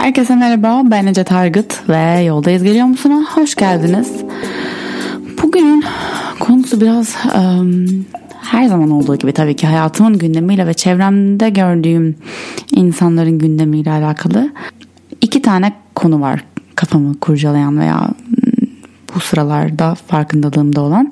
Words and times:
Herkese 0.00 0.36
merhaba, 0.36 0.82
ben 0.84 1.06
Ece 1.06 1.24
Targıt 1.24 1.88
ve 1.88 2.20
Yoldayız 2.20 2.62
Geliyor 2.62 2.86
Musun'a 2.86 3.24
hoş 3.34 3.54
geldiniz. 3.54 4.12
Bugünün 5.42 5.84
konusu 6.40 6.80
biraz 6.80 7.16
um, 7.36 7.86
her 8.42 8.66
zaman 8.66 8.90
olduğu 8.90 9.16
gibi 9.16 9.32
tabii 9.32 9.56
ki 9.56 9.66
hayatımın 9.66 10.18
gündemiyle 10.18 10.66
ve 10.66 10.74
çevremde 10.74 11.50
gördüğüm 11.50 12.16
insanların 12.72 13.38
gündemiyle 13.38 13.90
alakalı 13.90 14.50
iki 15.20 15.42
tane 15.42 15.72
konu 15.94 16.20
var 16.20 16.44
kafamı 16.74 17.20
kurcalayan 17.20 17.80
veya 17.80 18.10
bu 19.14 19.20
sıralarda 19.20 19.94
farkındalığımda 19.94 20.80
olan. 20.80 21.10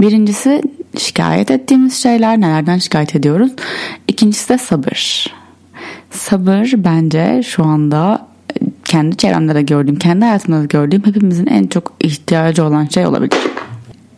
Birincisi 0.00 0.62
şikayet 0.98 1.50
ettiğimiz 1.50 2.02
şeyler, 2.02 2.40
nelerden 2.40 2.78
şikayet 2.78 3.16
ediyoruz. 3.16 3.52
İkincisi 4.08 4.48
de 4.48 4.58
sabır. 4.58 5.26
Sabır 6.14 6.72
bence 6.76 7.42
şu 7.42 7.64
anda 7.64 8.26
kendi 8.84 9.16
çevremde 9.16 9.54
de 9.54 9.62
gördüğüm, 9.62 9.96
kendi 9.96 10.24
hayatımda 10.24 10.60
da 10.60 10.64
gördüğüm 10.64 11.06
hepimizin 11.06 11.46
en 11.46 11.66
çok 11.66 11.92
ihtiyacı 12.00 12.64
olan 12.64 12.86
şey 12.86 13.06
olabilir. 13.06 13.38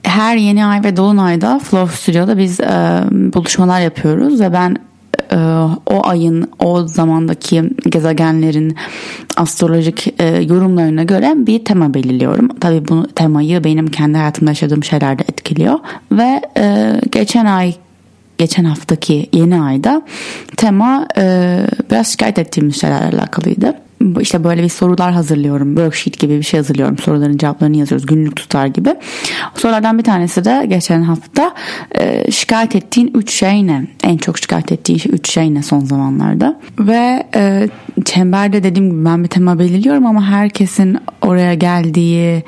Her 0.03 0.37
yeni 0.37 0.67
ay 0.67 0.85
ve 0.85 0.97
dolunayda 0.97 1.59
Flow 1.59 1.97
Studio'da 1.97 2.39
biz 2.39 2.61
e, 2.61 3.03
buluşmalar 3.13 3.81
yapıyoruz 3.81 4.41
ve 4.41 4.53
ben 4.53 4.77
e, 5.33 5.37
o 5.87 6.07
ayın 6.07 6.51
o 6.59 6.87
zamandaki 6.87 7.71
gezegenlerin 7.89 8.77
astrolojik 9.37 10.15
e, 10.21 10.27
yorumlarına 10.27 11.03
göre 11.03 11.35
bir 11.37 11.65
tema 11.65 11.95
belirliyorum. 11.95 12.49
Tabii 12.61 12.89
bu 12.89 13.07
temayı 13.07 13.65
benim 13.65 13.87
kendi 13.87 14.19
hayatımda 14.19 14.51
yaşadığım 14.51 14.85
şeyler 14.85 15.19
de 15.19 15.23
etkiliyor 15.23 15.79
ve 16.13 16.41
e, 16.59 16.93
geçen 17.13 17.45
ay 17.45 17.75
geçen 18.39 18.65
haftaki 18.65 19.29
yeni 19.33 19.61
ayda 19.61 20.03
tema 20.57 21.09
e, 21.19 21.59
biraz 21.91 22.09
şikayet 22.09 22.39
ettiğimiz 22.39 22.81
şeylerle 22.81 23.17
alakalıydı 23.17 23.86
işte 24.21 24.45
böyle 24.45 24.63
bir 24.63 24.69
sorular 24.69 25.13
hazırlıyorum. 25.13 25.69
Worksheet 25.69 26.19
gibi 26.19 26.39
bir 26.39 26.43
şey 26.43 26.61
hazırlıyorum. 26.61 26.99
Soruların 26.99 27.37
cevaplarını 27.37 27.77
yazıyoruz. 27.77 28.07
Günlük 28.07 28.37
tutar 28.37 28.67
gibi. 28.67 28.95
Sorulardan 29.55 29.99
bir 29.99 30.05
tanesi 30.05 30.45
de 30.45 30.67
geçen 30.69 31.03
hafta 31.03 31.55
e, 31.99 32.31
şikayet 32.31 32.77
ettiğin 32.77 33.11
3 33.15 33.31
şey 33.31 33.67
ne? 33.67 33.87
En 34.05 34.17
çok 34.17 34.39
şikayet 34.39 34.73
ettiğin 34.73 35.01
3 35.13 35.31
şey 35.31 35.55
ne 35.55 35.63
son 35.63 35.81
zamanlarda? 35.81 36.61
Ve 36.79 37.27
e, 37.35 37.69
çemberde 38.05 38.63
dediğim 38.63 38.91
gibi 38.91 39.05
ben 39.05 39.25
bir 39.25 39.29
tema 39.29 39.59
belirliyorum 39.59 40.07
ama 40.07 40.27
herkesin 40.27 40.99
oraya 41.23 41.55
geldiği 41.55 42.43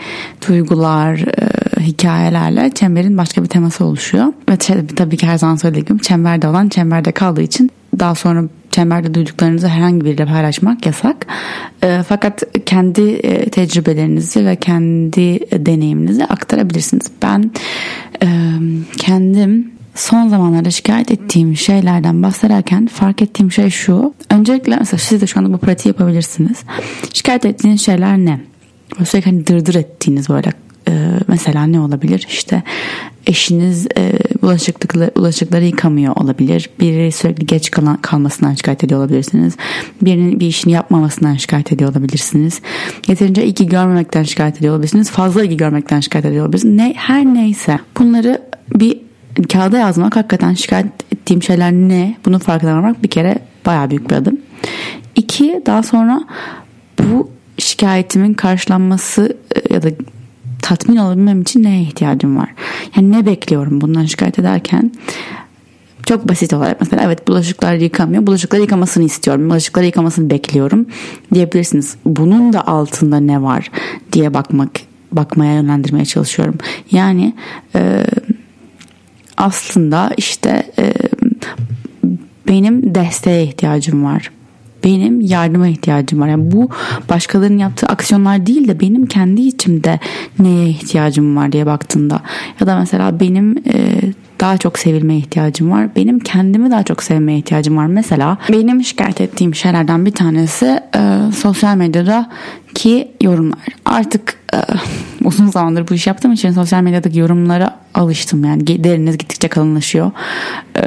duygular, 0.49 1.15
e, 1.17 1.81
hikayelerle 1.81 2.71
çemberin 2.71 3.19
başka 3.19 3.43
bir 3.43 3.49
teması 3.49 3.85
oluşuyor. 3.85 4.33
Ve 4.51 4.57
tabii 4.97 5.17
ki 5.17 5.27
her 5.27 5.39
zaman 5.39 5.57
söylediğim 5.57 5.99
çemberde 5.99 6.49
olan 6.49 6.69
çemberde 6.69 7.13
kaldığı 7.13 7.43
için 7.43 7.71
daha 7.99 8.15
sonra 8.15 8.45
çemberde 8.79 9.15
duyduklarınızı 9.15 9.69
herhangi 9.69 10.05
biriyle 10.05 10.27
paylaşmak 10.27 10.87
yasak. 10.87 11.27
E, 11.83 12.03
fakat 12.09 12.43
kendi 12.67 13.11
e, 13.11 13.51
tecrübelerinizi 13.51 14.47
ve 14.47 14.57
kendi 14.57 15.41
deneyiminizi 15.67 16.25
aktarabilirsiniz. 16.25 17.07
Ben 17.23 17.51
e, 18.23 18.27
kendim 18.97 19.71
son 19.95 20.29
zamanlarda 20.29 20.71
şikayet 20.71 21.11
ettiğim 21.11 21.57
şeylerden 21.57 22.23
bahsederken 22.23 22.87
fark 22.87 23.23
ettiğim 23.23 23.53
şey 23.53 23.71
şu. 23.71 24.15
Öncelikle 24.31 24.77
mesela 24.77 24.99
siz 24.99 25.21
de 25.21 25.27
şu 25.27 25.41
anda 25.41 25.53
bu 25.53 25.59
pratiği 25.59 25.91
yapabilirsiniz. 25.91 26.59
Şikayet 27.13 27.45
ettiğiniz 27.45 27.81
şeyler 27.81 28.19
ne? 28.19 28.41
Sürekli 29.05 29.31
hani 29.31 29.47
dırdır 29.47 29.75
ettiğiniz 29.75 30.29
böyle 30.29 30.53
mesela 31.29 31.67
ne 31.67 31.81
olabilir? 31.81 32.27
İşte 32.31 32.63
eşiniz 33.27 33.87
e, 33.97 34.13
bulaşıkları, 34.43 35.11
bulaşıkları 35.17 35.65
yıkamıyor 35.65 36.17
olabilir. 36.17 36.71
Biri 36.81 37.13
sürekli 37.13 37.47
geç 37.47 37.71
kalan, 37.71 37.97
kalmasından 37.97 38.55
şikayet 38.55 38.85
ediyor 38.85 39.01
olabilirsiniz. 39.01 39.57
Birinin 40.03 40.41
bir 40.41 40.47
işini 40.47 40.73
yapmamasından 40.73 41.35
şikayet 41.35 41.73
ediyor 41.73 41.91
olabilirsiniz. 41.91 42.61
Yeterince 43.09 43.45
ilgi 43.45 43.67
görmemekten 43.67 44.23
şikayet 44.23 44.59
ediyor 44.59 44.73
olabilirsiniz. 44.75 45.11
Fazla 45.11 45.45
ilgi 45.45 45.57
görmekten 45.57 46.01
şikayet 46.01 46.27
ediyor 46.27 46.45
olabilirsiniz. 46.45 46.75
Ne, 46.75 46.95
her 46.97 47.25
neyse 47.25 47.79
bunları 47.99 48.43
bir 48.75 49.01
kağıda 49.53 49.79
yazmak 49.79 50.17
hakikaten 50.17 50.55
şikayet 50.55 50.87
ettiğim 51.13 51.43
şeyler 51.43 51.73
ne? 51.73 52.17
Bunun 52.25 52.39
farkına 52.39 52.75
varmak 52.75 53.03
bir 53.03 53.09
kere 53.09 53.39
baya 53.67 53.91
büyük 53.91 54.11
bir 54.11 54.15
adım. 54.15 54.41
İki 55.17 55.63
daha 55.67 55.83
sonra 55.83 56.25
bu 56.99 57.31
şikayetimin 57.59 58.35
karşılanması 58.35 59.37
e, 59.57 59.75
ya 59.75 59.83
da 59.83 59.89
tatmin 60.69 60.97
olabilmem 60.97 61.43
için 61.43 61.63
neye 61.63 61.83
ihtiyacım 61.83 62.37
var? 62.37 62.49
Yani 62.97 63.13
ne 63.13 63.27
bekliyorum 63.27 63.81
bundan 63.81 64.05
şikayet 64.05 64.39
ederken? 64.39 64.93
Çok 66.07 66.29
basit 66.29 66.53
olarak 66.53 66.81
mesela 66.81 67.03
evet 67.03 67.29
bulaşıklar 67.29 67.75
yıkamıyor. 67.75 68.27
Bulaşıkları 68.27 68.63
yıkamasını 68.63 69.05
istiyorum. 69.05 69.51
Bulaşıkları 69.51 69.87
yıkamasını 69.87 70.31
bekliyorum 70.31 70.87
diyebilirsiniz. 71.35 71.97
Bunun 72.05 72.53
da 72.53 72.67
altında 72.67 73.21
ne 73.21 73.43
var 73.43 73.71
diye 74.13 74.35
bakmak 74.35 74.71
bakmaya 75.13 75.55
yönlendirmeye 75.55 76.05
çalışıyorum. 76.05 76.55
Yani 76.91 77.35
e, 77.75 78.05
aslında 79.37 80.11
işte 80.17 80.73
e, 80.79 80.93
benim 82.49 82.95
desteğe 82.95 83.45
ihtiyacım 83.45 84.05
var 84.05 84.31
benim 84.85 85.21
yardıma 85.21 85.69
ihtiyacım 85.69 86.21
var. 86.21 86.29
Yani 86.29 86.53
bu 86.53 86.69
başkalarının 87.11 87.59
yaptığı 87.59 87.87
aksiyonlar 87.87 88.47
değil 88.47 88.69
de 88.69 88.81
benim 88.81 89.07
kendi 89.07 89.43
içimde 89.43 90.01
neye 90.39 90.69
ihtiyacım 90.69 91.37
var 91.37 91.53
diye 91.53 91.67
baktığında 91.67 92.23
ya 92.61 92.67
da 92.67 92.79
mesela 92.79 93.21
benim 93.21 93.59
e, 93.59 94.01
daha 94.41 94.59
çok 94.59 94.79
sevilmeye 94.79 95.19
ihtiyacım 95.19 95.71
var. 95.71 95.89
Benim 95.97 96.19
kendimi 96.19 96.71
daha 96.71 96.83
çok 96.83 97.03
sevmeye 97.03 97.39
ihtiyacım 97.39 97.77
var. 97.77 97.87
Mesela 97.87 98.39
benim 98.53 98.85
şikayet 98.85 99.21
ettiğim 99.21 99.55
şeylerden 99.55 100.07
bir 100.07 100.13
tanesi 100.13 100.81
e, 100.97 101.33
sosyal 101.37 101.77
medyada 101.77 102.31
ki 102.75 103.13
yorumlar. 103.23 103.67
Artık 103.85 104.39
e, 104.55 104.59
uzun 105.25 105.47
zamandır 105.47 105.89
bu 105.89 105.95
iş 105.95 106.07
yaptığım 106.07 106.33
için 106.33 106.51
sosyal 106.51 106.83
medyadaki 106.83 107.19
yorumlara 107.19 107.79
alıştım. 107.95 108.45
Yani 108.45 108.85
deriniz 108.85 109.19
gittikçe 109.19 109.49
kalınlaşıyor. 109.49 110.11
E, 110.77 110.83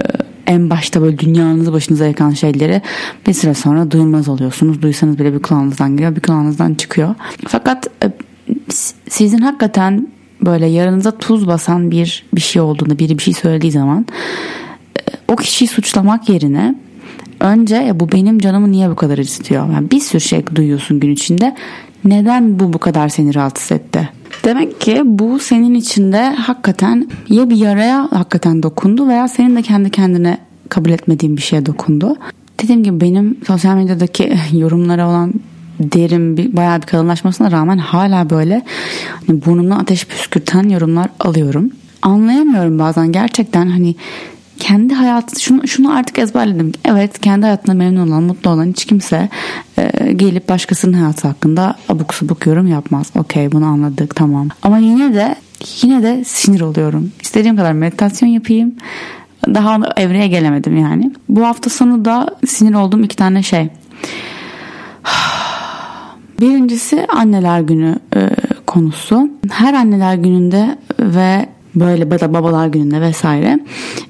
en 0.51 0.69
başta 0.69 1.01
böyle 1.01 1.19
dünyanızı 1.19 1.73
başınıza 1.73 2.05
yakan 2.05 2.31
şeyleri 2.31 2.81
bir 3.27 3.33
süre 3.33 3.53
sonra 3.53 3.91
duymaz 3.91 4.27
oluyorsunuz. 4.27 4.81
Duysanız 4.81 5.19
bile 5.19 5.33
bir 5.33 5.39
kulağınızdan 5.39 5.91
geliyor 5.91 6.15
bir 6.15 6.21
kulağınızdan 6.21 6.73
çıkıyor. 6.73 7.15
Fakat 7.47 7.87
e, 8.03 8.07
sizin 9.09 9.37
hakikaten 9.37 10.07
böyle 10.45 10.65
yarınıza 10.65 11.17
tuz 11.17 11.47
basan 11.47 11.91
bir 11.91 12.25
bir 12.35 12.41
şey 12.41 12.61
olduğunda 12.61 12.99
biri 12.99 13.17
bir 13.17 13.23
şey 13.23 13.33
söylediği 13.33 13.71
zaman 13.71 14.05
e, 14.97 15.01
o 15.27 15.35
kişiyi 15.35 15.67
suçlamak 15.67 16.29
yerine 16.29 16.75
önce 17.39 17.75
ya 17.75 17.99
bu 17.99 18.11
benim 18.11 18.39
canımı 18.39 18.71
niye 18.71 18.89
bu 18.89 18.95
kadar 18.95 19.17
istiyor? 19.17 19.73
Yani 19.73 19.91
bir 19.91 19.99
sürü 19.99 20.21
şey 20.21 20.45
duyuyorsun 20.55 20.99
gün 20.99 21.11
içinde. 21.11 21.55
Neden 22.05 22.59
bu 22.59 22.73
bu 22.73 22.77
kadar 22.77 23.09
seni 23.09 23.35
rahatsız 23.35 23.71
etti? 23.71 24.09
Demek 24.43 24.81
ki 24.81 25.01
bu 25.05 25.39
senin 25.39 25.73
içinde 25.73 26.35
hakikaten 26.35 27.09
ya 27.29 27.49
bir 27.49 27.55
yaraya 27.55 28.07
hakikaten 28.11 28.63
dokundu 28.63 29.07
veya 29.07 29.27
senin 29.27 29.55
de 29.55 29.61
kendi 29.61 29.89
kendine 29.89 30.37
kabul 30.69 30.89
etmediğin 30.89 31.37
bir 31.37 31.41
şeye 31.41 31.65
dokundu. 31.65 32.15
Dediğim 32.63 32.83
gibi 32.83 33.01
benim 33.01 33.37
sosyal 33.47 33.75
medyadaki 33.75 34.33
yorumlara 34.53 35.09
olan 35.09 35.33
derin 35.79 36.37
bir 36.37 36.57
bayağı 36.57 36.81
bir 36.81 36.85
kalınlaşmasına 36.85 37.51
rağmen 37.51 37.77
hala 37.77 38.29
böyle 38.29 38.61
hani 39.27 39.45
burnumdan 39.45 39.79
ateş 39.79 40.05
püskürten 40.05 40.69
yorumlar 40.69 41.09
alıyorum. 41.19 41.69
Anlayamıyorum 42.01 42.79
bazen 42.79 43.11
gerçekten 43.11 43.67
hani 43.67 43.95
kendi 44.61 44.93
hayatı 44.93 45.41
şunu, 45.41 45.67
şunu 45.67 45.95
artık 45.95 46.19
ezberledim. 46.19 46.71
Evet 46.85 47.19
kendi 47.19 47.45
hayatında 47.45 47.73
memnun 47.73 48.07
olan 48.07 48.23
mutlu 48.23 48.49
olan 48.49 48.65
hiç 48.65 48.85
kimse 48.85 49.29
e, 49.77 50.11
gelip 50.13 50.49
başkasının 50.49 50.93
hayatı 50.93 51.27
hakkında 51.27 51.75
abuk 51.89 52.13
subuk 52.13 52.45
yorum 52.45 52.67
yapmaz. 52.67 53.11
Okey 53.15 53.51
bunu 53.51 53.65
anladık 53.65 54.15
tamam. 54.15 54.49
Ama 54.63 54.77
yine 54.77 55.13
de 55.13 55.35
yine 55.81 56.03
de 56.03 56.23
sinir 56.23 56.61
oluyorum. 56.61 57.11
İstediğim 57.21 57.55
kadar 57.55 57.73
meditasyon 57.73 58.29
yapayım. 58.29 58.75
Daha 59.47 59.79
evreye 59.97 60.27
gelemedim 60.27 60.77
yani. 60.77 61.11
Bu 61.29 61.45
hafta 61.45 61.69
sonu 61.69 62.05
da 62.05 62.27
sinir 62.47 62.73
olduğum 62.73 63.01
iki 63.01 63.15
tane 63.15 63.43
şey. 63.43 63.69
Birincisi 66.41 67.07
anneler 67.15 67.61
günü 67.61 67.95
e, 68.15 68.29
konusu. 68.67 69.29
Her 69.51 69.73
anneler 69.73 70.15
gününde 70.15 70.77
ve 70.99 71.45
böyle 71.75 72.11
da 72.11 72.33
babalar 72.33 72.67
gününde 72.67 73.01
vesaire 73.01 73.59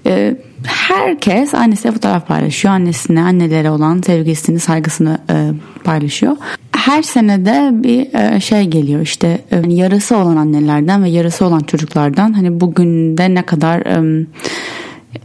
e, 0.06 0.36
herkes 0.64 1.54
annesiyle 1.54 1.94
fotoğraf 1.94 2.28
paylaşıyor. 2.28 2.74
Annesine, 2.74 3.22
annelere 3.22 3.72
olan 3.72 4.02
sevgisini, 4.02 4.60
saygısını 4.60 5.18
e, 5.30 5.36
paylaşıyor. 5.84 6.38
Her 6.76 7.02
senede 7.02 7.84
bir 7.84 8.14
e, 8.14 8.40
şey 8.40 8.64
geliyor 8.64 9.02
işte 9.02 9.42
e, 9.52 9.62
yarısı 9.68 10.18
olan 10.18 10.36
annelerden 10.36 11.04
ve 11.04 11.10
yarısı 11.10 11.46
olan 11.46 11.60
çocuklardan 11.60 12.34
hani 12.34 12.60
bugün 12.60 13.18
de 13.18 13.34
ne 13.34 13.42
kadar 13.42 13.80
e, 13.80 14.26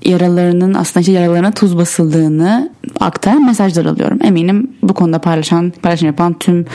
yaralarının 0.05 0.75
aslında 0.75 1.01
işte 1.01 1.13
yaralarına 1.13 1.51
tuz 1.51 1.79
basıldığını 1.79 2.71
aktaran 3.01 3.47
mesajlar 3.47 3.85
alıyorum. 3.85 4.19
Eminim 4.23 4.71
bu 4.83 4.95
konuda 4.95 5.19
paylaşan, 5.19 5.73
paylaşım 5.83 6.07
yapan 6.07 6.39
tüm 6.39 6.67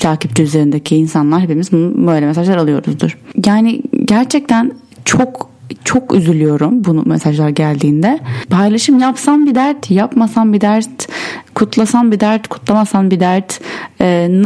takipçi 0.00 0.42
üzerindeki 0.42 0.96
insanlar 0.96 1.40
hepimiz 1.40 1.72
böyle 1.72 2.26
mesajlar 2.26 2.56
alıyoruzdur. 2.56 3.18
Yani 3.46 3.82
gerçekten 4.04 4.72
çok 5.06 5.56
çok 5.84 6.14
üzülüyorum 6.14 6.84
bunu 6.84 7.02
mesajlar 7.06 7.48
geldiğinde. 7.48 8.20
Paylaşım 8.50 8.98
yapsam 8.98 9.46
bir 9.46 9.54
dert, 9.54 9.90
yapmasam 9.90 10.52
bir 10.52 10.60
dert, 10.60 11.08
kutlasam 11.54 12.12
bir 12.12 12.20
dert, 12.20 12.48
kutlamasam 12.48 13.10
bir 13.10 13.20
dert. 13.20 13.60
Ee, 14.00 14.42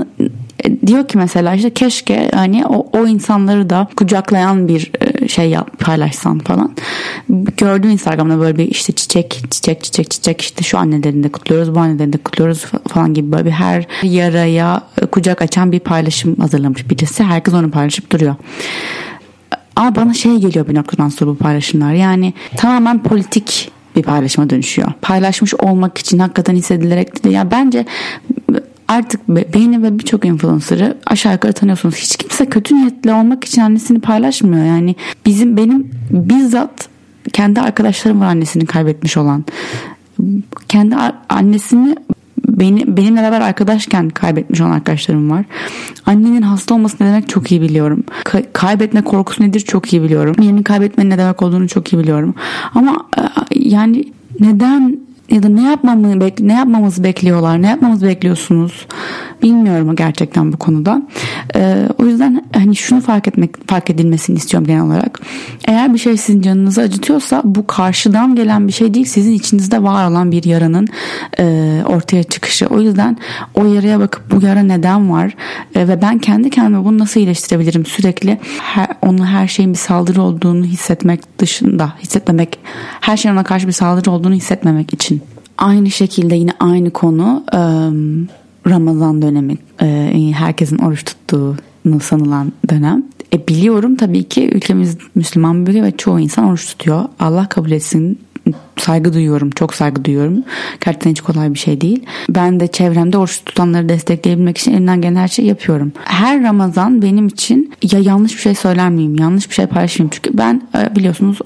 diyor 0.87 1.09
ki 1.09 1.19
mesela 1.19 1.55
işte 1.55 1.71
keşke 1.71 2.31
hani 2.35 2.67
o, 2.67 2.87
o 2.93 3.07
insanları 3.07 3.71
da 3.71 3.89
kucaklayan 3.97 4.69
bir 4.69 4.91
e, 5.01 5.29
şey 5.29 5.51
yap 5.51 5.79
paylaşsan 5.79 6.39
falan. 6.39 6.73
Gördüm 7.57 7.91
Instagram'da 7.91 8.41
böyle 8.41 8.59
bir 8.59 8.69
işte 8.69 8.93
çiçek 8.93 9.43
çiçek 9.51 9.85
çiçek 9.85 10.11
çiçek 10.11 10.41
işte 10.41 10.65
şu 10.65 10.79
annelerini 10.79 11.25
de 11.25 11.29
kutluyoruz 11.33 11.75
bu 11.75 11.81
annelerini 11.81 12.13
de 12.13 12.19
kutluyoruz 12.19 12.65
falan 12.89 13.15
gibi 13.15 13.33
böyle 13.33 13.45
bir 13.45 13.51
her 13.51 13.87
yaraya 14.03 14.83
kucak 15.13 15.43
açan 15.43 15.73
bir 15.73 15.81
paylaşım 15.81 16.37
hazırlamış 16.37 16.91
birisi. 16.91 17.25
Herkes 17.25 17.55
onu 17.55 17.71
paylaşıp 17.71 18.13
duruyor. 18.13 18.35
Ama 19.77 19.97
bana 19.97 20.15
şey 20.15 20.37
geliyor 20.37 20.69
bir 20.69 20.75
noktadan 20.75 21.09
sonra 21.09 21.31
bu 21.31 21.37
paylaşımlar. 21.37 21.93
Yani 21.93 22.35
tamamen 22.57 23.03
politik 23.03 23.71
bir 23.97 24.03
paylaşıma 24.03 24.51
dönüşüyor. 24.51 24.93
Paylaşmış 25.03 25.55
olmak 25.55 25.99
için 25.99 26.19
hakikaten 26.19 26.55
hissedilerek 26.55 27.25
de 27.25 27.31
ya 27.31 27.51
bence 27.51 27.87
artık 28.89 29.29
beni 29.29 29.83
ve 29.83 29.99
birçok 29.99 30.25
influencer'ı 30.25 30.99
aşağı 31.07 31.33
yukarı 31.33 31.53
tanıyorsunuz. 31.53 31.97
Hiç 31.97 32.17
kimse 32.17 32.47
kötü 32.47 32.75
niyetli 32.75 33.13
olmak 33.13 33.45
için 33.45 33.63
annesini 33.63 34.01
paylaşmıyor. 34.01 34.65
Yani 34.65 34.95
bizim 35.27 35.57
benim 35.57 35.91
bizzat 36.11 36.89
kendi 37.33 37.61
arkadaşlarım 37.61 38.21
var 38.21 38.27
annesini 38.27 38.67
kaybetmiş 38.67 39.17
olan. 39.17 39.45
Kendi 40.69 40.97
annesini 41.29 41.97
beni, 42.51 42.97
benimle 42.97 43.23
beraber 43.23 43.41
arkadaşken 43.41 44.09
kaybetmiş 44.09 44.61
olan 44.61 44.71
arkadaşlarım 44.71 45.31
var. 45.31 45.45
Annenin 46.07 46.43
hasta 46.43 46.75
olması 46.75 46.97
ne 47.01 47.07
demek 47.07 47.29
çok 47.29 47.53
iyi 47.53 47.61
biliyorum. 47.61 48.05
Ka- 48.25 48.45
kaybetme 48.53 49.03
korkusu 49.03 49.43
nedir 49.43 49.61
çok 49.61 49.93
iyi 49.93 50.03
biliyorum. 50.03 50.35
Birini 50.39 50.65
kaybetmenin 50.65 51.11
ne 51.11 51.19
demek 51.19 51.43
olduğunu 51.43 51.69
çok 51.69 51.93
iyi 51.93 51.99
biliyorum. 51.99 52.35
Ama 52.75 52.97
e, 53.19 53.23
yani 53.55 54.05
neden 54.41 54.99
ya 55.31 55.43
da 55.43 55.49
ne 55.49 55.63
yapmamı 55.63 56.21
ne 56.41 56.53
yapmamızı 56.53 57.05
bekliyorlar, 57.05 57.63
ne 57.63 57.67
yapmamızı 57.67 58.07
bekliyorsunuz 58.07 58.87
bilmiyorum 59.43 59.97
gerçekten 59.97 60.53
bu 60.53 60.57
konuda. 60.57 61.03
Ee, 61.57 61.89
o 61.99 62.07
yüzden 62.07 62.45
hani 62.55 62.77
şunu 62.77 63.01
fark 63.01 63.29
etmek 63.29 63.69
fark 63.69 63.91
edilmesini 63.91 64.37
istiyorum 64.37 64.67
genel 64.67 64.83
olarak. 64.83 65.21
Eğer 65.69 65.95
bir 65.95 65.99
şey 65.99 66.17
sizin 66.17 66.43
canınızı 66.43 66.81
acıtıyorsa 66.81 67.43
bu 67.45 67.67
karşıdan 67.67 68.35
gelen 68.35 68.69
bir 68.69 68.73
şey 68.73 68.95
değil, 68.95 69.07
sizin 69.07 69.33
içinizde 69.33 69.83
var 69.83 70.11
olan 70.11 70.33
bir 70.33 70.45
yaranın 70.45 70.89
e, 71.39 71.77
ortaya 71.87 72.23
çıkışı. 72.23 72.67
O 72.67 72.81
yüzden 72.81 73.17
o 73.55 73.65
yaraya 73.65 74.01
bakıp 74.01 74.31
bu 74.33 74.47
yara 74.47 74.63
neden 74.63 75.11
var 75.11 75.37
e, 75.75 75.89
ve 75.89 76.03
ben 76.03 76.19
kendi 76.19 76.51
kendime 76.51 76.85
bunu 76.85 76.99
nasıl 76.99 77.21
iyileştirebilirim 77.21 77.87
sürekli 77.87 78.39
her, 78.63 78.87
onu 79.03 79.27
her 79.27 79.49
şeyin 79.49 79.73
bir 79.73 79.79
saldırı 79.79 80.23
olduğunu 80.23 80.65
hissetmek 80.65 81.39
dışında 81.39 81.93
hissetmemek 82.03 82.59
her 83.01 83.17
şeyin 83.17 83.35
ona 83.35 83.45
karşı 83.45 83.67
bir 83.67 83.73
saldırı 83.73 84.11
olduğunu 84.11 84.35
hissetmemek 84.35 84.95
için 84.95 85.23
Aynı 85.61 85.91
şekilde 85.91 86.35
yine 86.35 86.53
aynı 86.61 86.91
konu 86.91 87.45
Ramazan 88.69 89.23
dönemi 89.23 89.57
herkesin 90.33 90.79
oruç 90.79 91.05
tuttuğunu 91.05 92.01
sanılan 92.03 92.53
dönem. 92.71 93.05
E 93.35 93.49
biliyorum 93.49 93.97
tabii 93.97 94.25
ki 94.25 94.51
ülkemiz 94.53 94.97
Müslüman 95.15 95.67
bir 95.67 95.71
ülke 95.71 95.83
ve 95.83 95.97
çoğu 95.97 96.21
insan 96.21 96.45
oruç 96.45 96.67
tutuyor. 96.67 97.05
Allah 97.21 97.49
kabul 97.49 97.71
etsin 97.71 98.19
saygı 98.77 99.13
duyuyorum. 99.13 99.51
Çok 99.51 99.75
saygı 99.75 100.05
duyuyorum. 100.05 100.45
Gerçekten 100.85 101.11
hiç 101.11 101.21
kolay 101.21 101.55
bir 101.55 101.59
şey 101.59 101.81
değil. 101.81 102.05
Ben 102.31 102.61
de 102.61 102.67
çevremde 102.67 103.19
oruç 103.19 103.45
tutanları 103.45 103.89
destekleyebilmek 103.89 104.59
için 104.59 104.73
elimden 104.73 105.01
gelen 105.01 105.17
her 105.17 105.29
şeyi 105.29 105.49
yapıyorum. 105.49 105.93
Her 106.05 106.43
Ramazan 106.43 107.03
benim 107.03 107.27
için 107.27 107.73
ya 107.93 107.99
yanlış 107.99 108.37
bir 108.37 108.41
şey 108.41 108.55
söyler 108.55 108.91
miyim? 108.91 109.17
Yanlış 109.17 109.51
bir 109.51 109.55
şey 109.55 109.67
paylaşayım. 109.67 110.11
Çünkü 110.13 110.39
ben 110.39 110.63
e, 110.79 110.97
biliyorsunuz 110.97 111.39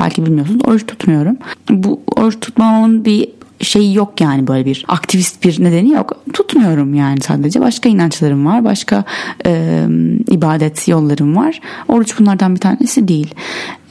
belki 0.00 0.26
bilmiyorsunuz 0.26 0.60
oruç 0.64 0.86
tutmuyorum. 0.86 1.36
Bu 1.70 2.00
oruç 2.16 2.40
tutmamın 2.40 3.04
bir 3.04 3.28
şeyi 3.60 3.94
yok 3.94 4.20
yani 4.20 4.46
böyle 4.46 4.64
bir 4.64 4.84
aktivist 4.88 5.44
bir 5.44 5.64
nedeni 5.64 5.90
yok. 5.90 6.12
Tutmuyorum 6.32 6.94
yani 6.94 7.20
sadece. 7.20 7.60
Başka 7.60 7.88
inançlarım 7.88 8.46
var. 8.46 8.64
Başka 8.64 9.04
e, 9.46 9.84
ibadet 10.30 10.88
yollarım 10.88 11.36
var. 11.36 11.60
Oruç 11.88 12.18
bunlardan 12.18 12.54
bir 12.54 12.60
tanesi 12.60 13.08
değil. 13.08 13.34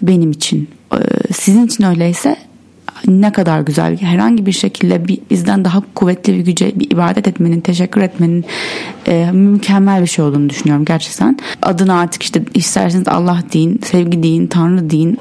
Benim 0.01 0.31
için. 0.31 0.69
E, 0.93 1.33
sizin 1.33 1.65
için 1.65 1.83
öyleyse 1.83 2.37
ne 3.07 3.31
kadar 3.31 3.61
güzel 3.61 3.97
herhangi 3.97 4.45
bir 4.45 4.51
şekilde 4.51 5.07
bir, 5.07 5.19
bizden 5.29 5.65
daha 5.65 5.83
kuvvetli 5.95 6.33
bir 6.33 6.39
güce 6.39 6.71
bir 6.75 6.91
ibadet 6.91 7.27
etmenin 7.27 7.61
teşekkür 7.61 8.01
etmenin 8.01 8.45
e, 9.07 9.31
mükemmel 9.31 10.01
bir 10.01 10.07
şey 10.07 10.25
olduğunu 10.25 10.49
düşünüyorum 10.49 10.85
gerçekten 10.85 11.37
adına 11.61 11.99
artık 11.99 12.23
işte 12.23 12.43
isterseniz 12.53 13.07
Allah 13.07 13.43
deyin 13.53 13.79
sevgi 13.83 14.23
deyin 14.23 14.47
Tanrı 14.47 14.89
deyin 14.89 15.17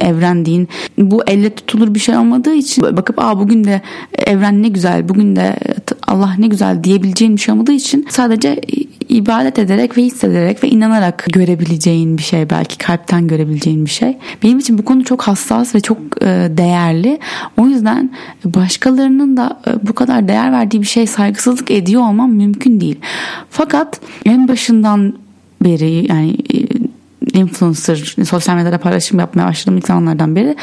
evren 0.00 0.46
deyin. 0.46 0.68
Bu 0.98 1.22
elle 1.26 1.54
tutulur 1.54 1.94
bir 1.94 2.00
şey 2.00 2.16
olmadığı 2.16 2.54
için 2.54 2.96
bakıp 2.96 3.18
aa 3.18 3.38
bugün 3.38 3.64
de 3.64 3.80
evren 4.26 4.62
ne 4.62 4.68
güzel, 4.68 5.08
bugün 5.08 5.36
de 5.36 5.56
Allah 6.06 6.34
ne 6.38 6.46
güzel 6.46 6.84
diyebileceğin 6.84 7.36
bir 7.36 7.40
şey 7.40 7.52
olmadığı 7.54 7.72
için 7.72 8.06
sadece 8.10 8.60
ibadet 9.08 9.58
ederek 9.58 9.98
ve 9.98 10.02
hissederek 10.02 10.64
ve 10.64 10.68
inanarak 10.68 11.26
görebileceğin 11.32 12.18
bir 12.18 12.22
şey 12.22 12.50
belki 12.50 12.78
kalpten 12.78 13.28
görebileceğin 13.28 13.84
bir 13.84 13.90
şey. 13.90 14.16
Benim 14.42 14.58
için 14.58 14.78
bu 14.78 14.84
konu 14.84 15.04
çok 15.04 15.22
hassas 15.22 15.74
ve 15.74 15.80
çok 15.80 15.98
e, 16.22 16.26
değerli. 16.50 17.18
O 17.56 17.66
yüzden 17.66 18.10
başkalarının 18.44 19.36
da 19.36 19.60
e, 19.66 19.86
bu 19.88 19.92
kadar 19.92 20.28
değer 20.28 20.52
verdiği 20.52 20.80
bir 20.80 20.86
şey 20.86 21.06
saygısızlık 21.06 21.70
ediyor 21.70 22.02
olmam 22.02 22.32
mümkün 22.32 22.80
değil. 22.80 22.98
Fakat 23.50 24.00
en 24.24 24.48
başından 24.48 25.14
beri 25.64 26.06
yani 26.08 26.36
e, 26.54 26.75
influencer, 27.36 28.16
sosyal 28.24 28.56
medyada 28.56 28.78
paylaşım 28.78 29.18
yapmaya 29.18 29.48
başladığım 29.48 29.78
ilk 29.78 29.86
zamanlardan 29.86 30.36
beri 30.36 30.56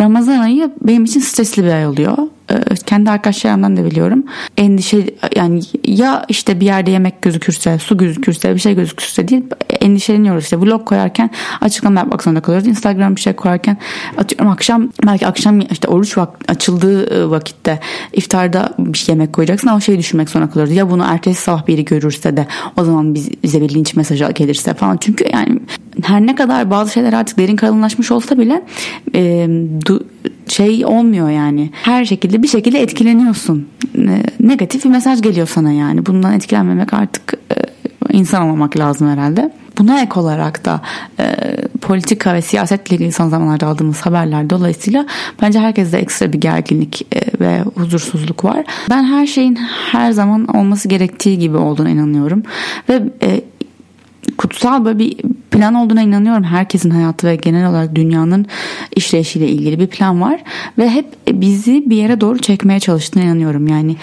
Ramazan 0.00 0.38
ayı 0.38 0.70
benim 0.82 1.04
için 1.04 1.20
stresli 1.20 1.64
bir 1.64 1.70
ay 1.70 1.86
oluyor. 1.86 2.18
Ee, 2.50 2.74
kendi 2.86 3.10
arkadaşlarımdan 3.10 3.76
da 3.76 3.84
biliyorum. 3.84 4.24
Endişe 4.56 5.04
yani 5.36 5.60
ya 5.84 6.24
işte 6.28 6.60
bir 6.60 6.66
yerde 6.66 6.90
yemek 6.90 7.22
gözükürse, 7.22 7.78
su 7.78 7.96
gözükürse, 7.96 8.54
bir 8.54 8.60
şey 8.60 8.74
gözükürse 8.74 9.28
değil 9.28 9.42
endişeleniyoruz. 9.80 10.44
İşte 10.44 10.60
vlog 10.60 10.86
koyarken 10.86 11.30
açıklama 11.60 12.00
yapmak 12.00 12.22
zorunda 12.22 12.40
kalıyoruz. 12.40 12.68
Instagram 12.68 13.16
bir 13.16 13.20
şey 13.20 13.32
koyarken 13.32 13.76
atıyorum 14.18 14.48
akşam 14.48 14.88
belki 15.06 15.26
akşam 15.26 15.60
işte 15.60 15.88
oruç 15.88 16.18
vak 16.18 16.38
açıldığı 16.48 17.14
e, 17.14 17.30
vakitte 17.30 17.80
iftarda 18.12 18.74
bir 18.78 18.98
şey 18.98 19.12
yemek 19.12 19.32
koyacaksın 19.32 19.68
ama 19.68 19.80
şey 19.80 19.98
düşünmek 19.98 20.30
zorunda 20.30 20.50
kalıyoruz. 20.50 20.74
Ya 20.74 20.90
bunu 20.90 21.04
ertesi 21.06 21.42
sabah 21.42 21.66
biri 21.66 21.84
görürse 21.84 22.36
de 22.36 22.46
o 22.76 22.84
zaman 22.84 23.14
biz, 23.14 23.42
bize 23.42 23.60
bir 23.60 23.74
linç 23.74 23.96
mesajı 23.96 24.30
gelirse 24.34 24.74
falan. 24.74 24.96
Çünkü 24.96 25.24
yani 25.32 25.60
her 26.02 26.20
ne 26.20 26.34
kadar 26.34 26.70
bazı 26.70 26.92
şeyler 26.92 27.12
artık 27.12 27.38
derin 27.38 27.56
kalınlaşmış 27.56 28.10
olsa 28.10 28.38
bile 28.38 28.62
e, 29.14 29.48
du, 29.86 30.06
şey 30.50 30.84
olmuyor 30.86 31.30
yani. 31.30 31.70
Her 31.82 32.04
şekilde 32.04 32.42
bir 32.42 32.48
şekilde 32.48 32.82
etkileniyorsun. 32.82 33.68
E, 33.98 34.22
negatif 34.40 34.84
bir 34.84 34.90
mesaj 34.90 35.22
geliyor 35.22 35.46
sana 35.46 35.72
yani. 35.72 36.06
Bundan 36.06 36.32
etkilenmemek 36.32 36.94
artık 36.94 37.34
e, 37.34 37.56
insan 38.12 38.42
olmamak 38.42 38.78
lazım 38.78 39.08
herhalde. 39.08 39.52
Buna 39.78 40.00
ek 40.00 40.20
olarak 40.20 40.64
da 40.64 40.80
e, 41.20 41.36
politika 41.80 42.34
ve 42.34 42.42
siyasetle 42.42 42.96
ilgili 42.96 43.12
son 43.12 43.28
zamanlarda 43.28 43.66
aldığımız 43.66 44.00
haberler 44.00 44.50
dolayısıyla 44.50 45.06
bence 45.42 45.58
herkeste 45.58 45.98
ekstra 45.98 46.32
bir 46.32 46.40
gerginlik 46.40 47.06
e, 47.14 47.20
ve 47.40 47.62
huzursuzluk 47.62 48.44
var. 48.44 48.64
Ben 48.90 49.04
her 49.04 49.26
şeyin 49.26 49.58
her 49.92 50.12
zaman 50.12 50.56
olması 50.56 50.88
gerektiği 50.88 51.38
gibi 51.38 51.56
olduğuna 51.56 51.90
inanıyorum 51.90 52.42
ve 52.88 53.02
e, 53.22 53.40
kutsal 54.38 54.84
böyle 54.84 54.98
bir 54.98 55.16
plan 55.50 55.74
olduğuna 55.74 56.02
inanıyorum. 56.02 56.44
Herkesin 56.44 56.90
hayatı 56.90 57.26
ve 57.26 57.36
genel 57.36 57.70
olarak 57.70 57.94
dünyanın 57.94 58.46
işleyişiyle 58.96 59.48
ilgili 59.48 59.80
bir 59.80 59.86
plan 59.86 60.20
var 60.20 60.42
ve 60.78 60.90
hep 60.90 61.06
bizi 61.32 61.84
bir 61.86 61.96
yere 61.96 62.20
doğru 62.20 62.38
çekmeye 62.38 62.80
çalıştığına 62.80 63.24
inanıyorum. 63.24 63.66
Yani 63.66 63.96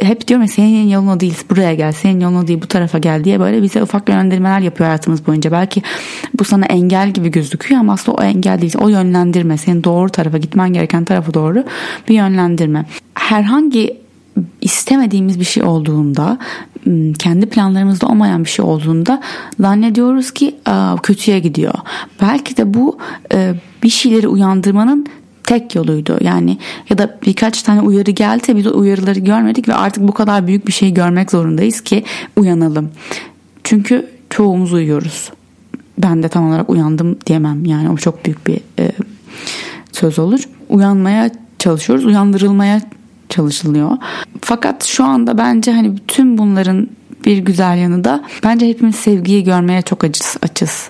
hep 0.00 0.28
diyorum 0.28 0.42
ya 0.42 0.48
senin 0.48 0.88
yoluna 0.88 1.20
değil 1.20 1.38
buraya 1.50 1.74
gel, 1.74 1.92
senin 1.92 2.20
yoluna 2.20 2.46
değil 2.46 2.62
bu 2.62 2.66
tarafa 2.66 2.98
gel 2.98 3.24
diye 3.24 3.40
böyle 3.40 3.62
bize 3.62 3.82
ufak 3.82 4.08
yönlendirmeler 4.08 4.60
yapıyor 4.60 4.86
hayatımız 4.86 5.26
boyunca. 5.26 5.52
Belki 5.52 5.82
bu 6.38 6.44
sana 6.44 6.64
engel 6.64 7.10
gibi 7.10 7.30
gözüküyor 7.30 7.80
ama 7.80 7.92
aslında 7.92 8.18
o 8.18 8.22
engel 8.22 8.60
değil. 8.60 8.74
O 8.78 8.88
yönlendirme, 8.88 9.56
senin 9.56 9.84
doğru 9.84 10.10
tarafa 10.10 10.38
gitmen 10.38 10.72
gereken 10.72 11.04
tarafa 11.04 11.34
doğru 11.34 11.64
bir 12.08 12.14
yönlendirme. 12.14 12.84
Herhangi 13.14 14.05
istemediğimiz 14.60 15.40
bir 15.40 15.44
şey 15.44 15.62
olduğunda 15.62 16.38
kendi 17.18 17.46
planlarımızda 17.46 18.06
olmayan 18.06 18.44
bir 18.44 18.50
şey 18.50 18.64
olduğunda 18.64 19.22
zannediyoruz 19.60 20.30
ki 20.30 20.54
kötüye 21.02 21.38
gidiyor. 21.38 21.74
Belki 22.22 22.56
de 22.56 22.74
bu 22.74 22.98
bir 23.82 23.88
şeyleri 23.88 24.28
uyandırmanın 24.28 25.06
tek 25.44 25.74
yoluydu. 25.74 26.18
Yani 26.20 26.58
ya 26.90 26.98
da 26.98 27.18
birkaç 27.26 27.62
tane 27.62 27.80
uyarı 27.80 28.10
geldi 28.10 28.56
biz 28.56 28.66
o 28.66 28.78
uyarıları 28.78 29.20
görmedik 29.20 29.68
ve 29.68 29.74
artık 29.74 30.08
bu 30.08 30.12
kadar 30.12 30.46
büyük 30.46 30.66
bir 30.66 30.72
şey 30.72 30.94
görmek 30.94 31.30
zorundayız 31.30 31.80
ki 31.80 32.04
uyanalım. 32.36 32.90
Çünkü 33.64 34.06
çoğumuz 34.30 34.72
uyuyoruz. 34.72 35.32
Ben 35.98 36.22
de 36.22 36.28
tam 36.28 36.48
olarak 36.48 36.70
uyandım 36.70 37.18
diyemem. 37.26 37.64
Yani 37.64 37.90
o 37.90 37.96
çok 37.96 38.24
büyük 38.24 38.46
bir 38.46 38.60
e, 38.78 38.92
söz 39.92 40.18
olur. 40.18 40.40
Uyanmaya 40.68 41.30
çalışıyoruz. 41.58 42.04
Uyandırılmaya 42.04 42.80
çalışılıyor. 43.36 43.90
Fakat 44.40 44.84
şu 44.84 45.04
anda 45.04 45.38
bence 45.38 45.72
hani 45.72 45.96
bütün 45.96 46.38
bunların 46.38 46.88
bir 47.26 47.38
güzel 47.38 47.78
yanı 47.78 48.04
da 48.04 48.24
bence 48.44 48.68
hepimiz 48.68 48.96
sevgiyi 48.96 49.44
görmeye 49.44 49.82
çok 49.82 50.04
açız. 50.04 50.36
açız. 50.42 50.88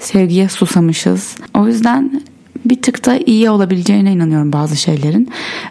sevgiye 0.00 0.48
susamışız. 0.48 1.36
O 1.54 1.66
yüzden 1.66 2.22
bir 2.64 2.82
tık 2.82 3.06
da 3.06 3.18
iyi 3.26 3.50
olabileceğine 3.50 4.12
inanıyorum 4.12 4.52
bazı 4.52 4.76
şeylerin. 4.76 5.28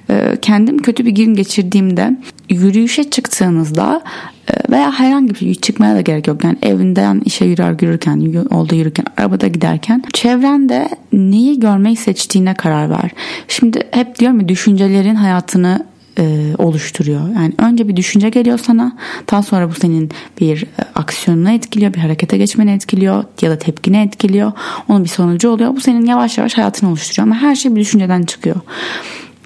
Ee, 0.09 0.37
kendim 0.41 0.77
kötü 0.77 1.05
bir 1.05 1.11
gün 1.11 1.33
geçirdiğimde 1.33 2.17
yürüyüşe 2.49 3.03
çıktığınızda 3.03 4.01
e, 4.47 4.71
veya 4.71 4.91
herhangi 4.91 5.35
bir 5.35 5.55
çıkmaya 5.55 5.95
da 5.95 6.01
gerek 6.01 6.27
yok. 6.27 6.43
Yani 6.43 6.57
evinden 6.61 7.21
işe 7.25 7.45
yürür 7.45 7.81
yürürken, 7.81 8.19
yolda 8.51 8.75
yürürken, 8.75 9.05
arabada 9.17 9.47
giderken 9.47 10.03
çevrende 10.13 10.89
neyi 11.13 11.59
görmeyi 11.59 11.95
seçtiğine 11.95 12.53
karar 12.53 12.89
ver. 12.89 13.11
Şimdi 13.47 13.83
hep 13.91 14.19
diyorum 14.19 14.39
ya 14.39 14.47
düşüncelerin 14.47 15.15
hayatını 15.15 15.85
e, 16.17 16.55
oluşturuyor. 16.57 17.21
Yani 17.35 17.53
önce 17.57 17.87
bir 17.87 17.95
düşünce 17.95 18.29
geliyor 18.29 18.59
sana. 18.63 18.97
Daha 19.31 19.43
sonra 19.43 19.69
bu 19.69 19.73
senin 19.73 20.11
bir 20.41 20.63
e, 20.63 20.67
aksiyonuna 20.95 21.51
etkiliyor, 21.51 21.93
bir 21.93 21.99
harekete 21.99 22.37
geçmeni 22.37 22.71
etkiliyor 22.71 23.23
ya 23.41 23.51
da 23.51 23.57
tepkine 23.57 24.01
etkiliyor. 24.01 24.51
Onun 24.87 25.03
bir 25.03 25.09
sonucu 25.09 25.49
oluyor. 25.49 25.75
Bu 25.75 25.81
senin 25.81 26.05
yavaş 26.05 26.37
yavaş 26.37 26.57
hayatını 26.57 26.89
oluşturuyor. 26.89 27.27
Ama 27.27 27.41
her 27.41 27.55
şey 27.55 27.75
bir 27.75 27.81
düşünceden 27.81 28.23
çıkıyor. 28.23 28.55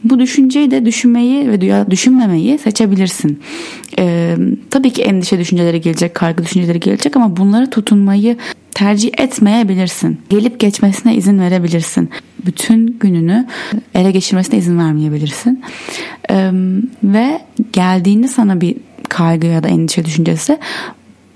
Bu 0.04 0.20
düşünceyi 0.20 0.72
de 0.72 0.86
düşünmeyi 0.86 1.52
ve 1.52 1.92
düşünmemeyi 1.92 2.58
seçebilirsin. 2.58 3.40
Ee, 4.00 4.36
tabii 4.70 4.90
ki 4.90 5.04
endişe 5.04 5.40
düşünceleri 5.40 5.82
gelecek, 5.82 6.16
kaygı 6.16 6.44
düşünceleri 6.44 6.80
gelecek 6.80 7.16
ama 7.16 7.38
bunlara 7.38 7.70
tutunmayı 7.70 8.38
tercih 8.72 9.10
etmeyebilirsin. 9.18 10.18
Gelip 10.30 10.60
geçmesine 10.60 11.16
izin 11.16 11.40
verebilirsin. 11.40 12.10
Bütün 12.46 12.98
gününü 13.00 13.48
ele 13.96 14.12
geçirmesine 14.12 14.60
izin 14.60 14.78
vermeyebilirsin. 14.78 15.64
Ee, 16.30 16.52
ve 17.04 17.42
geldiğinde 17.74 18.28
sana 18.28 18.62
bir 18.62 18.76
kaygı 19.10 19.48
ya 19.48 19.64
da 19.64 19.68
endişe 19.68 20.06
düşüncesi 20.06 20.58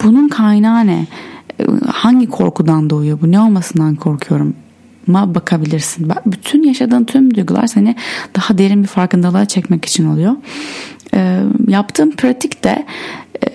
bunun 0.04 0.28
kaynağı 0.28 0.88
ne? 0.88 1.08
Hangi 1.88 2.28
korkudan 2.28 2.90
doğuyor 2.90 3.22
bu? 3.22 3.32
Ne 3.32 3.40
olmasından 3.40 3.96
korkuyorum? 3.96 4.56
Ma 5.08 5.36
bakabilirsin. 5.36 6.12
Bütün 6.26 6.64
yaşadığın 6.64 7.04
tüm 7.04 7.36
duygular 7.36 7.68
seni 7.68 7.96
daha 8.36 8.58
derin 8.58 8.84
bir 8.84 8.88
farkındalığa 8.88 9.46
çekmek 9.46 9.86
için 9.86 10.06
oluyor. 10.06 10.36
E, 11.14 11.40
yaptığım 11.68 12.12
pratik 12.12 12.64
de 12.64 12.86
e, 13.44 13.48